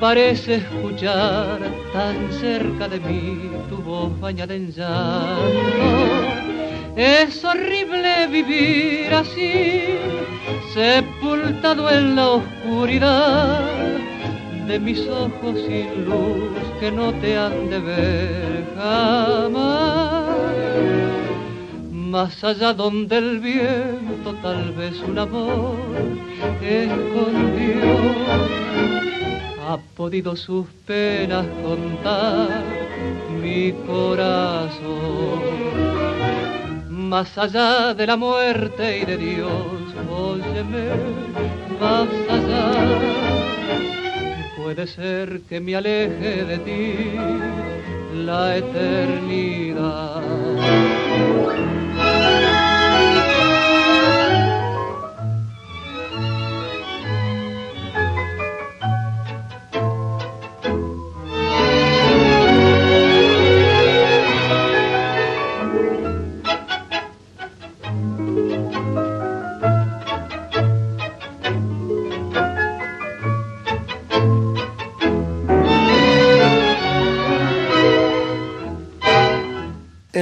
Parece 0.00 0.56
escuchar 0.56 1.60
tan 1.92 2.32
cerca 2.32 2.88
de 2.88 2.98
mí 3.00 3.50
tu 3.68 3.76
voz 3.76 4.18
bañada 4.18 4.54
en 4.54 4.72
llanto. 4.72 6.00
Es 6.96 7.44
horrible 7.44 8.26
vivir 8.28 9.12
así, 9.12 9.82
sepultado 10.72 11.90
en 11.90 12.16
la 12.16 12.30
oscuridad 12.30 13.60
de 14.66 14.80
mis 14.80 15.06
ojos 15.06 15.54
sin 15.66 16.06
luz 16.06 16.56
que 16.80 16.90
no 16.90 17.12
te 17.14 17.36
han 17.36 17.68
de 17.68 17.78
ver 17.78 18.64
jamás 18.76 20.30
más 22.10 22.42
allá 22.42 22.72
donde 22.72 23.18
el 23.18 23.38
viento 23.38 24.34
tal 24.42 24.72
vez 24.72 24.98
un 25.00 25.16
amor 25.16 25.76
escondió. 26.60 28.00
Ha 29.70 29.78
podido 29.96 30.34
sus 30.34 30.66
penas 30.84 31.46
contar 31.62 32.64
mi 33.40 33.70
corazón. 33.86 35.38
Más 36.88 37.38
allá 37.38 37.94
de 37.94 38.04
la 38.04 38.16
muerte 38.16 38.98
y 38.98 39.04
de 39.04 39.16
Dios, 39.16 39.52
óyeme, 40.10 40.88
más 41.78 42.08
allá. 42.28 42.72
Puede 44.60 44.88
ser 44.88 45.42
que 45.48 45.60
me 45.60 45.76
aleje 45.76 46.44
de 46.46 46.58
ti 46.58 46.94
la 48.26 48.56
eternidad. 48.56 50.20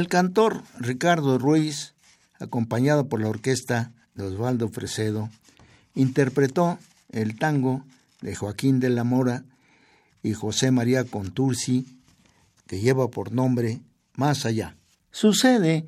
El 0.08 0.12
cantor 0.12 0.62
Ricardo 0.78 1.36
Ruiz, 1.36 1.92
acompañado 2.40 3.10
por 3.10 3.20
la 3.20 3.28
orquesta 3.28 3.92
de 4.14 4.24
Osvaldo 4.24 4.70
Fresedo, 4.70 5.28
interpretó 5.94 6.78
el 7.10 7.38
tango 7.38 7.84
de 8.22 8.34
Joaquín 8.34 8.80
de 8.80 8.88
la 8.88 9.04
Mora 9.04 9.44
y 10.22 10.32
José 10.32 10.70
María 10.70 11.04
Contursi, 11.04 11.86
que 12.66 12.80
lleva 12.80 13.10
por 13.10 13.32
nombre 13.32 13.82
Más 14.14 14.46
allá. 14.46 14.76
Sucede 15.10 15.84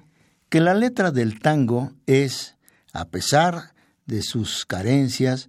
que 0.50 0.60
la 0.60 0.74
letra 0.74 1.12
del 1.12 1.40
tango 1.40 1.90
es, 2.04 2.56
a 2.92 3.06
pesar 3.06 3.72
de 4.04 4.20
sus 4.20 4.66
carencias, 4.66 5.48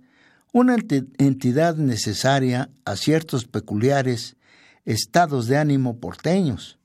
una 0.53 0.77
entidad 1.17 1.75
necesaria 1.75 2.69
a 2.85 2.95
ciertos 2.95 3.43
peculiares 3.43 4.37
estados 4.85 5.47
de 5.47 5.57
ánimo 5.57 5.97
porteños 5.99 6.77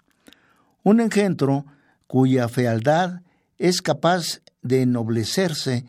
un 0.86 1.00
engendro 1.00 1.66
cuya 2.06 2.48
fealdad 2.48 3.22
es 3.58 3.82
capaz 3.82 4.40
de 4.62 4.82
ennoblecerse 4.82 5.86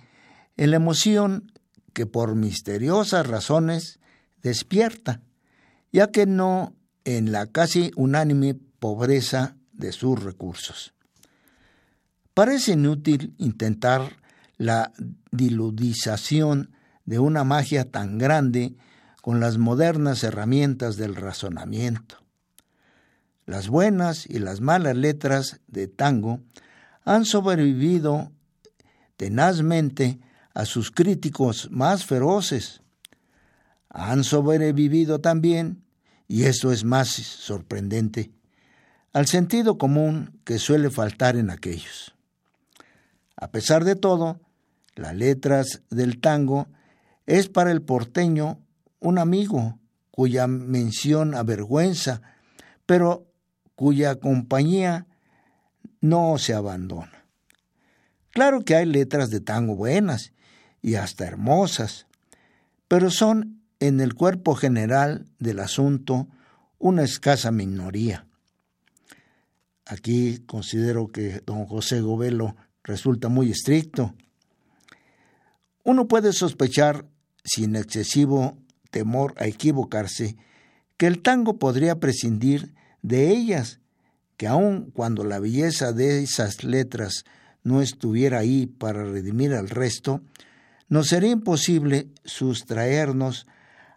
en 0.55 0.71
la 0.71 0.77
emoción 0.77 1.51
que 1.93 2.05
por 2.05 2.35
misteriosas 2.35 3.25
razones 3.27 3.99
despierta, 4.41 5.21
ya 5.91 6.11
que 6.11 6.25
no 6.25 6.75
en 7.05 7.31
la 7.31 7.47
casi 7.47 7.91
unánime 7.95 8.55
pobreza 8.79 9.55
de 9.71 9.91
sus 9.91 10.21
recursos. 10.23 10.93
Parece 12.33 12.73
inútil 12.73 13.33
intentar 13.37 14.17
la 14.57 14.91
diludización 15.31 16.71
de 17.05 17.19
una 17.19 17.43
magia 17.43 17.89
tan 17.89 18.17
grande 18.17 18.75
con 19.21 19.39
las 19.39 19.57
modernas 19.57 20.23
herramientas 20.23 20.97
del 20.97 21.15
razonamiento. 21.15 22.26
Las 23.47 23.69
buenas 23.69 24.25
y 24.29 24.39
las 24.39 24.59
malas 24.59 24.97
letras 24.97 25.61
de 25.67 25.87
tango 25.87 26.41
han 27.05 27.23
sobrevivido 27.23 28.33
tenazmente 29.15 30.19
a 30.53 30.65
sus 30.65 30.91
críticos 30.91 31.69
más 31.71 32.05
feroces. 32.05 32.81
Han 33.89 34.25
sobrevivido 34.25 35.21
también, 35.21 35.81
y 36.27 36.43
esto 36.43 36.73
es 36.73 36.83
más 36.83 37.07
sorprendente, 37.07 38.31
al 39.13 39.27
sentido 39.27 39.77
común 39.77 40.41
que 40.43 40.59
suele 40.59 40.89
faltar 40.89 41.37
en 41.37 41.49
aquellos. 41.49 42.13
A 43.37 43.49
pesar 43.49 43.85
de 43.85 43.95
todo, 43.95 44.41
las 44.95 45.15
letras 45.15 45.83
del 45.89 46.19
tango 46.19 46.67
es 47.25 47.47
para 47.47 47.71
el 47.71 47.81
porteño 47.81 48.59
un 48.99 49.19
amigo 49.19 49.79
cuya 50.11 50.47
mención 50.47 51.33
avergüenza, 51.33 52.21
pero 52.85 53.26
cuya 53.77 54.15
compañía 54.15 55.05
no 56.01 56.39
se 56.39 56.55
abandona. 56.55 57.25
Claro 58.31 58.65
que 58.65 58.75
hay 58.75 58.87
letras 58.87 59.29
de 59.29 59.39
tango 59.39 59.75
buenas 59.75 60.33
y 60.81 60.95
hasta 60.95 61.25
hermosas, 61.25 62.07
pero 62.87 63.11
son 63.11 63.61
en 63.79 64.01
el 64.01 64.15
cuerpo 64.15 64.55
general 64.55 65.27
del 65.37 65.59
asunto 65.59 66.27
una 66.79 67.03
escasa 67.03 67.51
minoría. 67.51 68.25
Aquí 69.85 70.39
considero 70.47 71.09
que 71.09 71.43
don 71.45 71.67
José 71.67 72.01
Govelo 72.01 72.55
resulta 72.83 73.29
muy 73.29 73.51
estricto. 73.51 74.15
Uno 75.83 76.07
puede 76.07 76.33
sospechar, 76.33 77.05
sin 77.43 77.75
excesivo 77.75 78.57
temor 78.89 79.35
a 79.37 79.45
equivocarse, 79.45 80.35
que 80.97 81.05
el 81.05 81.21
tango 81.21 81.59
podría 81.59 81.99
prescindir 81.99 82.73
de 83.01 83.29
ellas, 83.29 83.79
que 84.37 84.47
aun 84.47 84.91
cuando 84.91 85.23
la 85.23 85.39
belleza 85.39 85.91
de 85.91 86.23
esas 86.23 86.63
letras 86.63 87.25
no 87.63 87.81
estuviera 87.81 88.39
ahí 88.39 88.67
para 88.67 89.03
redimir 89.03 89.53
al 89.53 89.69
resto, 89.69 90.21
nos 90.89 91.07
sería 91.07 91.31
imposible 91.31 92.07
sustraernos 92.23 93.47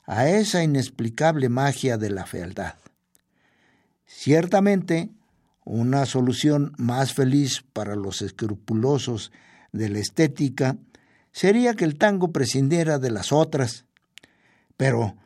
a 0.07 0.29
esa 0.29 0.63
inexplicable 0.63 1.49
magia 1.49 1.97
de 1.99 2.11
la 2.11 2.27
fealdad. 2.27 2.75
Ciertamente, 4.07 5.11
una 5.65 6.05
solución 6.05 6.73
más 6.79 7.15
feliz 7.15 7.63
para 7.73 7.95
los 7.95 8.23
escrupulosos 8.23 9.31
de 9.73 9.89
la 9.89 10.01
estética 10.01 10.77
sería 11.31 11.75
que 11.75 11.85
el 11.85 11.97
tango 11.97 12.33
prescindiera 12.33 12.99
de 12.99 13.11
las 13.11 13.31
otras, 13.31 13.85
pero 14.77 15.17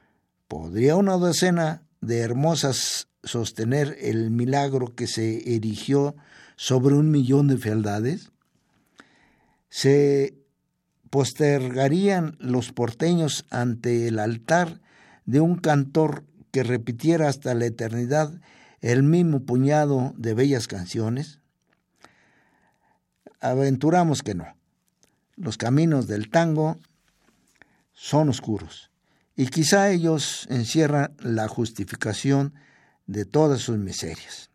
¿podría 0.49 0.97
una 0.97 1.15
docena 1.15 1.83
de 2.03 2.19
hermosas 2.19 3.09
sostener 3.25 3.97
el 4.01 4.31
milagro 4.31 4.95
que 4.95 5.07
se 5.07 5.55
erigió 5.55 6.15
sobre 6.57 6.95
un 6.95 7.11
millón 7.11 7.49
de 7.49 7.59
fealdades? 7.59 8.31
¿Se 9.69 10.37
postergarían 11.11 12.37
los 12.39 12.73
porteños 12.73 13.45
ante 13.51 14.09
el 14.09 14.19
altar 14.19 14.81
de 15.27 15.41
un 15.41 15.57
cantor 15.57 16.25
que 16.51 16.63
repitiera 16.63 17.29
hasta 17.29 17.55
la 17.55 17.67
eternidad 17.67 18.41
el 18.81 19.03
mismo 19.03 19.41
puñado 19.41 20.13
de 20.17 20.35
bellas 20.35 20.69
canciones? 20.69 21.41
Aventuramos 23.41 24.23
que 24.23 24.35
no. 24.35 24.47
Los 25.37 25.57
caminos 25.57 26.07
del 26.07 26.31
tango 26.31 26.79
son 27.93 28.29
oscuros 28.29 28.91
y 29.37 29.49
quizá 29.49 29.91
ellos 29.91 30.47
encierran 30.51 31.15
la 31.19 31.49
justificación 31.49 32.55
de 33.07 33.25
todas 33.25 33.61
sus 33.61 33.77
miserias. 33.77 34.51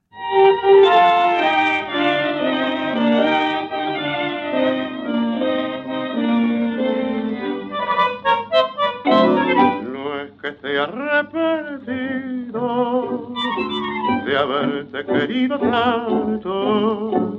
No 9.83 10.21
es 10.21 10.31
que 10.41 10.47
esté 10.49 10.79
arrepentido 10.79 12.29
de 14.25 14.37
haberte 14.37 15.05
querido 15.05 15.59
tanto, 15.59 17.37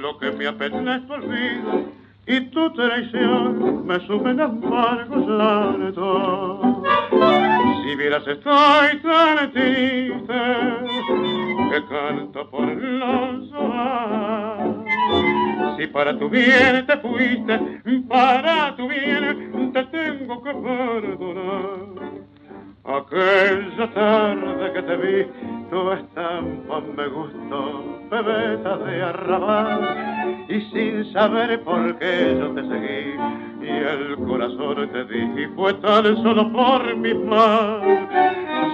lo 0.00 0.18
que 0.18 0.30
me 0.32 0.46
apetece 0.46 0.94
es 0.94 1.10
olvido 1.10 1.86
y 2.26 2.40
tu 2.50 2.72
traición 2.72 3.86
me 3.86 4.04
suben 4.06 4.40
amargos 4.40 5.28
largos. 5.28 6.75
Si 7.86 7.94
vieras 7.94 8.26
estoy 8.26 8.98
tan 8.98 9.52
triste 9.52 10.34
que 11.70 11.84
canto 11.88 12.50
por 12.50 12.66
los 12.66 13.48
Si 15.76 15.86
para 15.86 16.18
tu 16.18 16.28
bien 16.28 16.84
te 16.84 16.96
fuiste, 16.96 17.60
para 18.08 18.74
tu 18.74 18.88
bien 18.88 19.70
te 19.72 19.84
tengo 19.84 20.42
que 20.42 20.52
perdonar. 20.52 21.86
Aquella 22.88 23.92
tarde 23.94 24.72
que 24.72 24.82
te 24.82 24.96
vi, 24.96 25.26
tu 25.70 25.90
estampa 25.90 26.80
me 26.96 27.08
gustó, 27.08 28.00
bebeta 28.08 28.76
de 28.76 29.02
arrabal, 29.02 30.46
y 30.48 30.60
sin 30.70 31.12
saber 31.12 31.60
por 31.64 31.98
qué 31.98 32.36
yo 32.38 32.48
te 32.52 32.62
seguí, 32.62 33.16
y 33.60 33.68
el 33.68 34.16
corazón 34.28 34.88
te 34.92 35.04
di, 35.04 35.42
y 35.42 35.46
fue 35.56 35.74
tan 35.74 36.16
solo 36.22 36.52
por 36.52 36.96
mi 36.96 37.12
mal. 37.12 37.80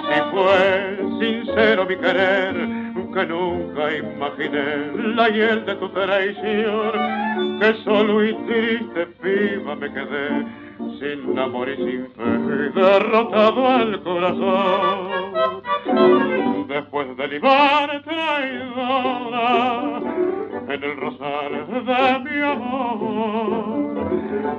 Si 0.02 0.20
fue 0.30 0.98
sincero 1.18 1.86
mi 1.86 1.96
querer, 1.96 2.54
que 3.14 3.26
nunca 3.26 3.96
imaginé 3.96 5.14
la 5.14 5.30
hiel 5.30 5.64
de 5.64 5.74
tu 5.76 5.88
traición, 5.88 7.58
que 7.60 7.74
solo 7.82 8.22
y 8.22 8.34
triste 8.46 9.08
viva 9.22 9.74
me 9.74 9.90
quedé 9.90 10.61
sin 10.99 11.39
amor 11.39 11.68
y 11.68 11.77
sin 11.77 12.07
fe, 12.12 12.25
derrotado 12.75 13.68
al 13.68 14.03
corazón. 14.03 15.33
Después 16.68 17.16
de 17.16 17.29
libar 17.29 18.03
traidora 18.03 20.01
en 20.68 20.85
el 20.85 20.97
rosal 20.97 21.66
de 21.68 22.18
mi 22.25 22.41
amor, 22.43 23.62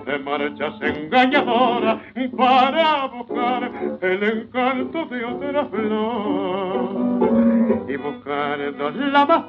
de 0.06 0.20
marchas 0.20 0.74
engañadora 0.82 2.02
para 2.38 3.08
buscar 3.08 3.72
el 4.02 4.24
encanto 4.24 5.06
de 5.06 5.26
otra 5.26 5.66
flor 5.66 7.24
y 7.88 7.96
buscando 7.98 8.90
la 8.92 9.26
más 9.26 9.46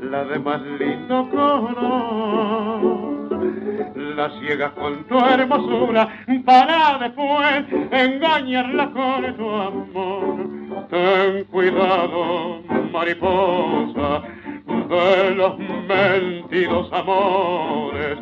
la 0.00 0.24
de 0.24 0.38
más 0.38 0.60
lindo 0.62 1.28
color 1.30 3.09
la 3.94 4.30
ciegas 4.40 4.72
con 4.72 5.04
tu 5.04 5.18
hermosura 5.18 6.08
para 6.44 6.98
después 6.98 7.64
engañarla 7.90 8.90
con 8.90 9.36
tu 9.36 9.50
amor. 9.50 10.88
Ten 10.90 11.44
cuidado, 11.44 12.62
mariposa, 12.92 14.22
de 14.88 15.34
los 15.34 15.58
mentidos 15.58 16.92
amores. 16.92 18.18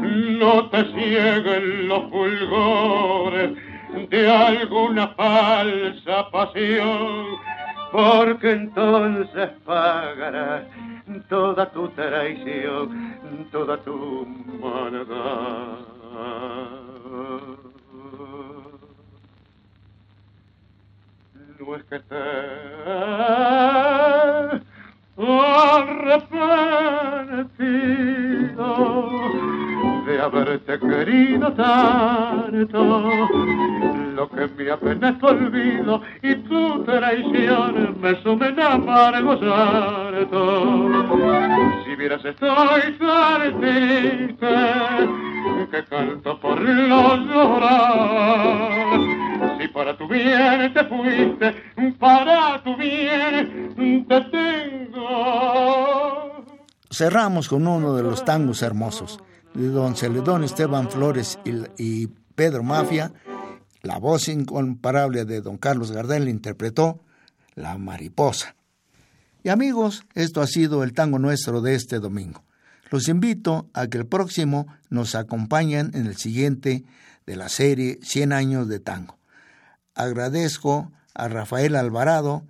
No 0.00 0.68
te 0.70 0.84
cieguen 0.92 1.88
los 1.88 2.10
fulgores 2.10 3.52
de 4.10 4.30
alguna 4.30 5.08
falsa 5.08 6.30
pasión, 6.30 7.26
porque 7.92 8.50
entonces 8.52 9.50
pagarás 9.64 10.62
toda 11.28 11.70
tu 11.70 11.88
traición, 11.88 13.48
toda 13.50 13.76
tu 13.78 14.26
maldad. 14.60 15.78
No 21.58 21.76
es 21.76 21.84
que 21.84 21.98
te 22.00 22.16
arrepentido 25.16 26.22
de 30.06 30.20
haberte 30.20 30.78
querido 30.78 31.52
tanto. 31.52 33.10
Lo 34.14 34.28
que 34.28 34.46
me 34.56 34.70
apena 34.70 35.10
es 35.10 35.18
tu 35.18 35.26
olvido 35.26 36.02
y 36.22 36.34
tu 36.34 36.84
traición 36.84 38.00
me 38.00 38.22
sumen 38.22 38.60
amargo 38.60 39.32
harto. 39.32 40.88
Si 41.84 41.96
vieras 41.96 42.24
estoy 42.24 42.98
tan 42.98 43.60
triste 43.60 44.46
que 45.70 45.84
canto 45.84 46.40
por 46.40 46.60
los 46.60 47.18
llorar. 47.26 49.00
Si 49.58 49.68
para 49.68 49.96
tu 49.96 50.08
bien 50.08 50.72
te 50.74 50.84
fuiste, 50.84 51.54
para 51.98 52.62
tu 52.62 52.76
bien 52.76 54.04
te 54.08 54.20
tengo. 54.20 55.02
Cerramos 56.90 57.48
con 57.48 57.66
uno 57.66 57.94
de 57.94 58.02
los 58.02 58.24
tangos 58.24 58.62
hermosos 58.62 59.18
don 59.54 59.96
Celedón 59.96 60.44
Esteban 60.44 60.90
Flores 60.90 61.38
y, 61.78 62.08
Pedro 62.34 62.62
Mafia, 62.62 63.12
la 63.82 63.98
voz 63.98 64.28
incomparable 64.28 65.24
de 65.24 65.42
don 65.42 65.58
Carlos 65.58 65.92
Gardel 65.92 66.28
interpretó 66.28 67.00
La 67.54 67.76
Mariposa. 67.76 68.56
Y 69.42 69.50
amigos, 69.50 70.04
esto 70.14 70.40
ha 70.40 70.46
sido 70.46 70.82
el 70.82 70.94
tango 70.94 71.18
nuestro 71.18 71.60
de 71.60 71.74
este 71.74 71.98
domingo. 71.98 72.42
Los 72.90 73.08
invito 73.08 73.68
a 73.74 73.88
que 73.88 73.98
el 73.98 74.06
próximo 74.06 74.66
nos 74.88 75.14
acompañen 75.14 75.90
en 75.94 76.06
el 76.06 76.16
siguiente 76.16 76.84
de 77.26 77.36
la 77.36 77.48
serie 77.48 77.98
100 78.02 78.32
años 78.32 78.68
de 78.68 78.80
tango. 78.80 79.18
Agradezco 79.94 80.90
a 81.14 81.28
Rafael 81.28 81.76
Alvarado 81.76 82.44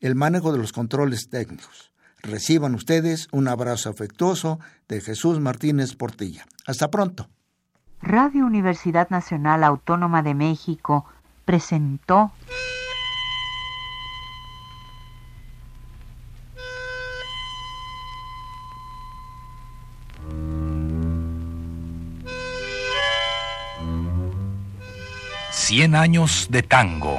el 0.00 0.14
manejo 0.14 0.52
de 0.52 0.58
los 0.58 0.72
controles 0.72 1.28
técnicos. 1.28 1.92
Reciban 2.22 2.74
ustedes 2.74 3.28
un 3.32 3.48
abrazo 3.48 3.90
afectuoso 3.90 4.58
de 4.88 5.00
Jesús 5.00 5.40
Martínez 5.40 5.94
Portilla. 5.94 6.46
Hasta 6.66 6.90
pronto. 6.90 7.28
Radio 8.00 8.46
Universidad 8.46 9.10
Nacional 9.10 9.64
Autónoma 9.64 10.22
de 10.22 10.34
México 10.34 11.06
presentó 11.44 12.32
Cien 25.50 25.94
años 25.94 26.48
de 26.50 26.62
tango. 26.62 27.18